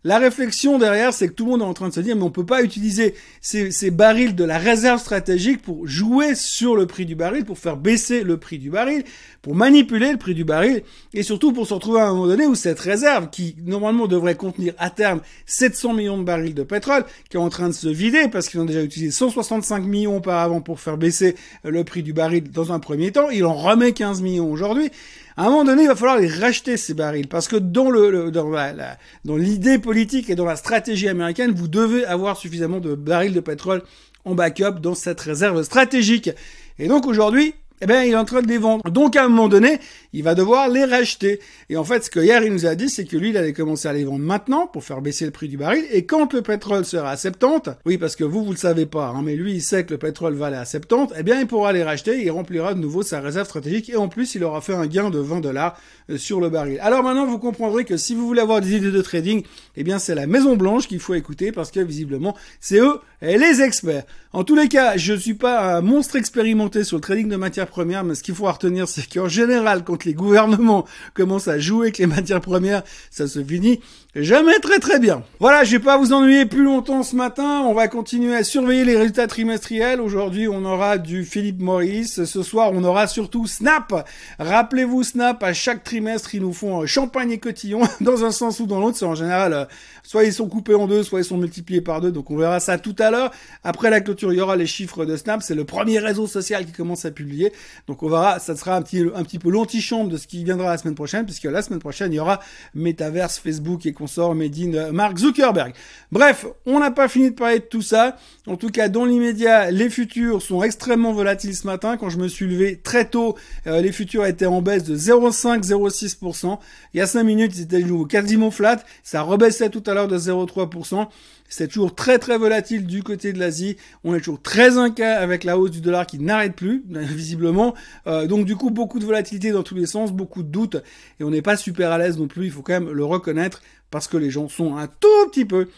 la 0.05 0.19
réflexion 0.19 0.79
derrière, 0.79 1.13
c'est 1.13 1.29
que 1.29 1.35
tout 1.35 1.45
le 1.45 1.51
monde 1.51 1.61
est 1.61 1.65
en 1.65 1.75
train 1.75 1.89
de 1.91 1.93
se 1.93 2.01
dire, 2.01 2.17
mais 2.17 2.23
on 2.23 2.31
peut 2.31 2.47
pas 2.47 2.63
utiliser 2.63 3.15
ces, 3.43 3.71
ces, 3.71 3.91
barils 3.91 4.35
de 4.35 4.43
la 4.43 4.57
réserve 4.57 4.99
stratégique 4.99 5.61
pour 5.61 5.87
jouer 5.87 6.35
sur 6.35 6.77
le 6.77 6.87
prix 6.87 7.05
du 7.05 7.15
baril, 7.15 7.45
pour 7.45 7.59
faire 7.59 7.77
baisser 7.77 8.25
le 8.25 8.39
prix 8.39 8.59
du 8.59 8.71
baril, 8.71 9.05
pour 9.43 9.55
manipuler 9.55 10.13
le 10.13 10.17
prix 10.17 10.35
du 10.35 10.45
baril, 10.45 10.83
et 11.13 11.23
surtout 11.23 11.53
pour 11.53 11.67
se 11.67 11.75
retrouver 11.75 12.01
à 12.01 12.07
un 12.07 12.15
moment 12.15 12.27
donné 12.27 12.47
où 12.47 12.55
cette 12.55 12.81
réserve, 12.81 13.29
qui 13.29 13.55
normalement 13.67 14.07
devrait 14.07 14.35
contenir 14.35 14.73
à 14.79 14.89
terme 14.89 15.21
700 15.45 15.93
millions 15.93 16.17
de 16.17 16.25
barils 16.25 16.55
de 16.55 16.63
pétrole, 16.63 17.05
qui 17.29 17.37
est 17.37 17.41
en 17.41 17.51
train 17.51 17.69
de 17.69 17.75
se 17.75 17.89
vider 17.89 18.29
parce 18.33 18.49
qu'ils 18.49 18.61
ont 18.61 18.65
déjà 18.65 18.83
utilisé 18.83 19.13
165 19.13 19.85
millions 19.85 20.17
auparavant 20.17 20.63
pour 20.63 20.81
faire 20.81 20.97
baisser 20.97 21.37
le 21.65 21.85
prix 21.85 22.03
du 22.03 22.15
baril 22.15 22.51
dans 22.51 22.73
un 22.73 22.81
premier 22.81 23.13
temps, 23.13 23.29
il 23.29 23.45
en 23.45 23.55
remet 23.55 23.93
15 23.93 24.23
millions 24.23 24.51
aujourd'hui, 24.51 24.91
à 25.37 25.47
un 25.47 25.51
moment 25.51 25.65
donné, 25.65 25.83
il 25.83 25.89
va 25.89 25.97
falloir 25.97 26.19
les 26.19 26.29
racheter 26.29 26.77
ces 26.77 26.95
barils 26.95 27.29
parce 27.29 27.49
que 27.49 27.57
dans 27.57 27.91
le, 27.91 28.31
dans 28.31 28.51
la, 28.51 28.99
dans 29.25 29.37
l'idée 29.37 29.79
politique 29.79 30.29
et 30.29 30.35
dans 30.35 30.45
la 30.45 30.57
stratégie 30.57 31.09
américaine, 31.09 31.53
vous 31.53 31.69
devez 31.69 32.05
avoir 32.05 32.37
suffisamment 32.37 32.81
de 32.81 32.95
barils 32.95 33.33
de 33.33 33.41
pétrole 33.41 33.83
en 34.25 34.35
backup 34.35 34.81
dans 34.81 34.95
cette 34.95 35.21
réserve 35.21 35.63
stratégique. 35.63 36.31
Et 36.79 36.89
donc 36.89 37.07
aujourd'hui, 37.07 37.55
eh 37.83 37.87
bien, 37.87 38.05
il 38.05 38.13
est 38.13 38.17
en 38.17 38.25
train 38.25 38.43
de 38.43 38.47
les 38.47 38.59
vendre. 38.59 38.89
Donc, 38.89 39.17
à 39.17 39.25
un 39.25 39.29
moment 39.29 39.49
donné, 39.49 39.81
il 40.13 40.23
va 40.23 40.37
devoir 40.37 40.69
les 40.69 40.85
racheter. 40.85 41.41
Et 41.69 41.77
en 41.77 41.83
fait, 41.83 42.05
ce 42.05 42.11
que 42.11 42.21
hier, 42.21 42.43
il 42.45 42.53
nous 42.53 42.65
a 42.65 42.77
dit, 42.77 42.89
c'est 42.89 43.05
que 43.05 43.17
lui, 43.17 43.31
il 43.31 43.37
allait 43.37 43.53
commencer 43.53 43.89
à 43.89 43.93
les 43.93 44.05
vendre 44.05 44.25
maintenant 44.25 44.69
pour 44.69 44.85
faire 44.85 45.01
baisser 45.01 45.25
le 45.25 45.33
prix 45.33 45.49
du 45.49 45.57
baril. 45.57 45.85
Et 45.91 46.07
quand 46.07 46.33
le 46.33 46.43
pétrole 46.43 46.85
sera 46.85 47.11
à 47.11 47.17
70, 47.17 47.73
oui, 47.85 47.99
parce 47.99 48.15
que 48.15 48.23
vous, 48.23 48.45
vous 48.45 48.53
le 48.53 48.57
savez 48.57 48.87
pas, 48.87 49.09
hein, 49.09 49.23
mais 49.25 49.35
lui, 49.35 49.55
il 49.55 49.63
sait 49.63 49.85
que 49.85 49.91
le 49.91 49.99
pétrole 49.99 50.35
va 50.35 50.47
aller 50.47 50.57
à 50.57 50.65
70, 50.65 51.15
eh 51.19 51.25
bien, 51.25 51.41
il 51.41 51.49
pourra 51.49 51.73
les 51.73 51.83
racheter, 51.83 52.23
il 52.23 52.31
remplira 52.31 52.75
de 52.75 52.79
nouveau 52.79 53.03
sa 53.03 53.21
réserve 53.21 53.47
stratégique. 53.47 53.91
Et 53.91 53.97
en 53.97 54.09
plus, 54.09 54.37
il 54.37 54.45
aura 54.45 54.61
fait 54.61 54.75
un 54.75 54.87
gain 54.87 55.11
de 55.11 55.19
20 55.19 55.41
dollars 55.41 55.77
euh, 56.09 56.19
sur 56.19 56.41
le 56.41 56.51
baril. 56.51 56.79
Alors 56.83 57.03
maintenant, 57.03 57.27
vous 57.27 57.39
comprendrez 57.39 57.85
que 57.85 57.97
si 57.97 58.15
vous 58.15 58.27
voulez 58.29 58.43
avoir 58.43 58.61
des 58.61 58.77
idées 58.77 58.93
de 58.93 59.03
trading, 59.03 59.43
eh 59.77 59.83
bien, 59.83 59.99
c'est 59.99 60.15
la 60.15 60.29
Maison 60.29 60.57
Blanche 60.57 60.87
qu'il 60.87 61.01
faut 61.01 61.15
écouter 61.15 61.51
parce 61.51 61.73
que 61.73 61.81
visiblement, 61.81 62.37
c'est 62.61 62.79
eux 62.79 63.01
les 63.23 63.61
experts. 63.61 64.05
En 64.33 64.45
tous 64.45 64.55
les 64.55 64.69
cas, 64.69 64.97
je 64.97 65.15
suis 65.15 65.35
pas 65.35 65.77
un 65.77 65.81
monstre 65.81 66.17
expérimenté 66.17 66.85
sur 66.85 66.97
le 66.97 67.03
trading 67.03 67.29
de 67.29 67.37
matières 67.37 67.71
premières, 67.73 68.05
mais 68.05 68.15
ce 68.15 68.23
qu'il 68.23 68.35
faut 68.35 68.51
retenir, 68.51 68.87
c'est 68.87 69.13
qu'en 69.13 69.29
général, 69.29 69.83
quand 69.83 70.05
les 70.05 70.15
gouvernements 70.15 70.85
commencent 71.15 71.49
à 71.49 71.59
jouer 71.59 71.87
avec 71.87 71.99
les 71.99 72.07
matières 72.07 72.41
premières, 72.41 72.83
ça 73.11 73.27
se 73.27 73.43
finit 73.43 73.81
jamais 74.15 74.59
très 74.61 74.79
très 74.79 74.99
bien. 75.01 75.23
Voilà, 75.41 75.65
je 75.65 75.73
vais 75.73 75.83
pas 75.83 75.97
vous 75.97 76.13
ennuyer 76.13 76.45
plus 76.45 76.63
longtemps 76.63 77.03
ce 77.03 77.17
matin. 77.17 77.63
On 77.67 77.73
va 77.73 77.89
continuer 77.89 78.37
à 78.37 78.45
surveiller 78.45 78.85
les 78.85 78.97
résultats 78.97 79.27
trimestriels. 79.27 80.01
Aujourd'hui, 80.01 80.49
on 80.49 80.65
aura 80.65 80.99
du 80.99 81.25
Philippe 81.25 81.61
Maurice. 81.61 82.25
Ce 82.25 82.43
soir, 82.43 82.71
on 82.75 82.85
aura 82.85 83.07
surtout 83.07 83.47
Snap. 83.47 84.07
Rappelez-vous 84.39 85.03
Snap, 85.03 85.43
à 85.43 85.55
chaque 85.55 85.83
trimestre, 85.83 86.35
ils 86.35 86.43
nous 86.43 86.53
font 86.53 86.87
champagne 86.87 87.33
et 87.33 87.39
cotillon 87.39 87.81
dans 88.01 88.25
un 88.25 88.31
sens 88.31 88.61
ou 88.61 88.67
dans 88.67 88.81
l'autre. 88.81 88.99
C'est 88.99 89.07
en 89.07 89.15
général, 89.15 89.53
euh, 89.55 89.65
soit 90.03 90.25
ils 90.25 90.33
sont 90.33 90.49
coupés 90.49 90.75
en 90.75 90.87
deux, 90.87 91.03
soit 91.03 91.21
ils 91.21 91.25
sont 91.25 91.39
multipliés 91.39 91.81
par 91.81 92.01
deux. 92.01 92.13
Donc 92.13 92.31
on 92.31 92.37
verra 92.37 92.61
ça 92.61 92.79
tout 92.79 92.97
à 92.99 93.11
l'heure. 93.11 93.31
Après 93.65 93.89
la 93.89 94.01
clôture, 94.01 94.33
il 94.33 94.37
y 94.37 94.41
aura 94.43 94.57
les 94.57 94.67
chiffres 94.67 95.07
de 95.07 95.17
Snap. 95.17 95.43
C'est 95.43 95.55
le 95.55 95.65
premier 95.65 95.99
réseau 95.99 96.27
social 96.27 96.67
qui 96.67 96.73
commence 96.73 97.05
à 97.07 97.11
publier. 97.11 97.53
Donc 97.87 98.03
on 98.03 98.09
verra, 98.09 98.39
ça 98.39 98.57
sera 98.57 98.77
un 98.77 98.83
petit, 98.83 99.05
un 99.15 99.23
petit 99.25 99.39
peu 99.39 99.51
l'antichambre 99.51 100.11
de 100.11 100.17
ce 100.17 100.27
qui 100.27 100.45
viendra 100.45 100.71
la 100.71 100.79
semaine 100.79 100.95
prochaine, 100.95 101.25
puisque 101.25 101.45
la 101.45 101.63
semaine 101.63 101.81
prochaine, 101.81 102.13
il 102.13 102.17
y 102.17 102.21
aura 102.21 102.41
Metaverse, 102.75 103.39
Facebook 103.39 103.87
et 103.87 103.93
consorts 103.93 104.35
made 104.35 104.53
Mark 104.93 105.19
Zuckerberg. 105.19 105.75
Bref, 106.11 106.47
on 106.67 106.79
n'a 106.79 106.91
pas 106.91 107.09
fini 107.09 107.31
de 107.31 107.35
parler 107.35 107.59
de 107.59 107.65
tout 107.65 107.83
ça. 107.83 108.17
En 108.47 108.57
tout 108.57 108.69
cas, 108.69 108.89
dans 108.89 109.05
l'immédiat, 109.05 109.71
les 109.71 109.89
futurs 109.89 110.43
sont 110.43 110.63
extrêmement 110.63 111.13
volatiles 111.13 111.57
ce 111.57 111.67
matin. 111.67 111.97
Quand 111.97 112.11
je 112.11 112.19
me 112.19 112.29
suis 112.29 112.47
levé 112.47 112.81
très 112.83 113.05
tôt, 113.05 113.37
euh, 113.67 113.81
les 113.81 113.93
futurs 113.93 114.27
étaient 114.27 114.47
en 114.47 114.63
baisse 114.63 114.85
de 114.85 114.97
0,5-0,6%. 114.97 116.59
Il 116.95 116.99
y 116.99 117.01
a 117.01 117.07
5 117.07 117.23
minutes, 117.23 117.53
ils 117.57 117.63
étaient 117.63 117.85
quasiment 118.09 118.51
flat. 118.51 118.83
Ça 119.03 119.23
rebaissait 119.23 119.71
tout 119.71 119.83
à 119.87 119.95
l'heure 119.95 120.09
de 120.09 120.19
0,3%. 120.19 121.09
C'est 121.53 121.69
toujours 121.69 121.95
très 121.95 122.19
très 122.19 122.39
volatile 122.39 122.87
du 122.87 123.03
côté 123.03 123.35
de 123.35 123.39
l'Asie. 123.39 123.77
On 124.05 124.15
est 124.15 124.21
toujours 124.21 124.41
très 124.41 124.79
inquiet 124.79 125.05
avec 125.05 125.45
la 125.45 125.59
hausse 125.59 125.71
du 125.71 125.83
dollar 125.83 126.07
qui 126.07 126.19
n'arrête 126.19 126.57
plus, 126.57 126.83
visiblement. 126.89 127.75
Euh, 128.07 128.27
donc 128.27 128.47
du 128.47 128.57
coup, 128.57 128.71
beaucoup 128.71 128.99
de 128.99 129.05
volatilité 129.05 129.51
dans 129.51 129.63
tous 129.63 129.75
les 129.75 129.85
sens, 129.85 130.13
beaucoup 130.13 130.43
de 130.43 130.49
doutes. 130.49 130.77
Et 131.21 131.25
on 131.25 131.31
n'est 131.31 131.43
pas 131.43 131.59
super 131.59 131.93
à 131.93 131.99
l'aise 131.99 132.19
non 132.19 132.27
plus, 132.27 132.47
il 132.47 132.51
faut 132.51 132.63
quand 132.63 132.73
même 132.73 132.91
le 132.91 133.05
reconnaître, 133.05 133.61
parce 133.91 134.09
que 134.09 134.17
les 134.17 134.31
gens 134.31 134.49
sont 134.49 134.79
un 134.79 134.87
tout 134.87 135.29
petit 135.31 135.45
peu 135.45 135.69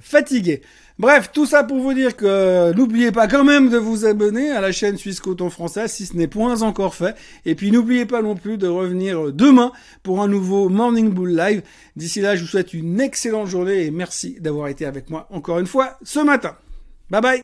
fatigués. 0.00 0.60
Bref, 0.98 1.30
tout 1.32 1.46
ça 1.46 1.64
pour 1.64 1.80
vous 1.80 1.94
dire 1.94 2.16
que 2.16 2.72
n'oubliez 2.74 3.12
pas 3.12 3.26
quand 3.26 3.44
même 3.44 3.70
de 3.70 3.78
vous 3.78 4.04
abonner 4.04 4.50
à 4.50 4.60
la 4.60 4.72
chaîne 4.72 4.96
Suisse 4.96 5.20
Coton 5.20 5.50
Français 5.50 5.88
si 5.88 6.06
ce 6.06 6.16
n'est 6.16 6.28
point 6.28 6.62
encore 6.62 6.94
fait. 6.94 7.16
Et 7.46 7.54
puis 7.54 7.70
n'oubliez 7.70 8.06
pas 8.06 8.22
non 8.22 8.34
plus 8.34 8.58
de 8.58 8.68
revenir 8.68 9.32
demain 9.32 9.72
pour 10.02 10.22
un 10.22 10.28
nouveau 10.28 10.68
Morning 10.68 11.10
Bull 11.10 11.36
Live. 11.36 11.62
D'ici 11.96 12.20
là, 12.20 12.36
je 12.36 12.42
vous 12.42 12.48
souhaite 12.48 12.74
une 12.74 13.00
excellente 13.00 13.48
journée 13.48 13.86
et 13.86 13.90
merci 13.90 14.36
d'avoir 14.40 14.68
été 14.68 14.84
avec 14.84 15.10
moi 15.10 15.26
encore 15.30 15.58
une 15.58 15.66
fois 15.66 15.98
ce 16.02 16.20
matin. 16.20 16.56
Bye 17.10 17.20
bye 17.20 17.40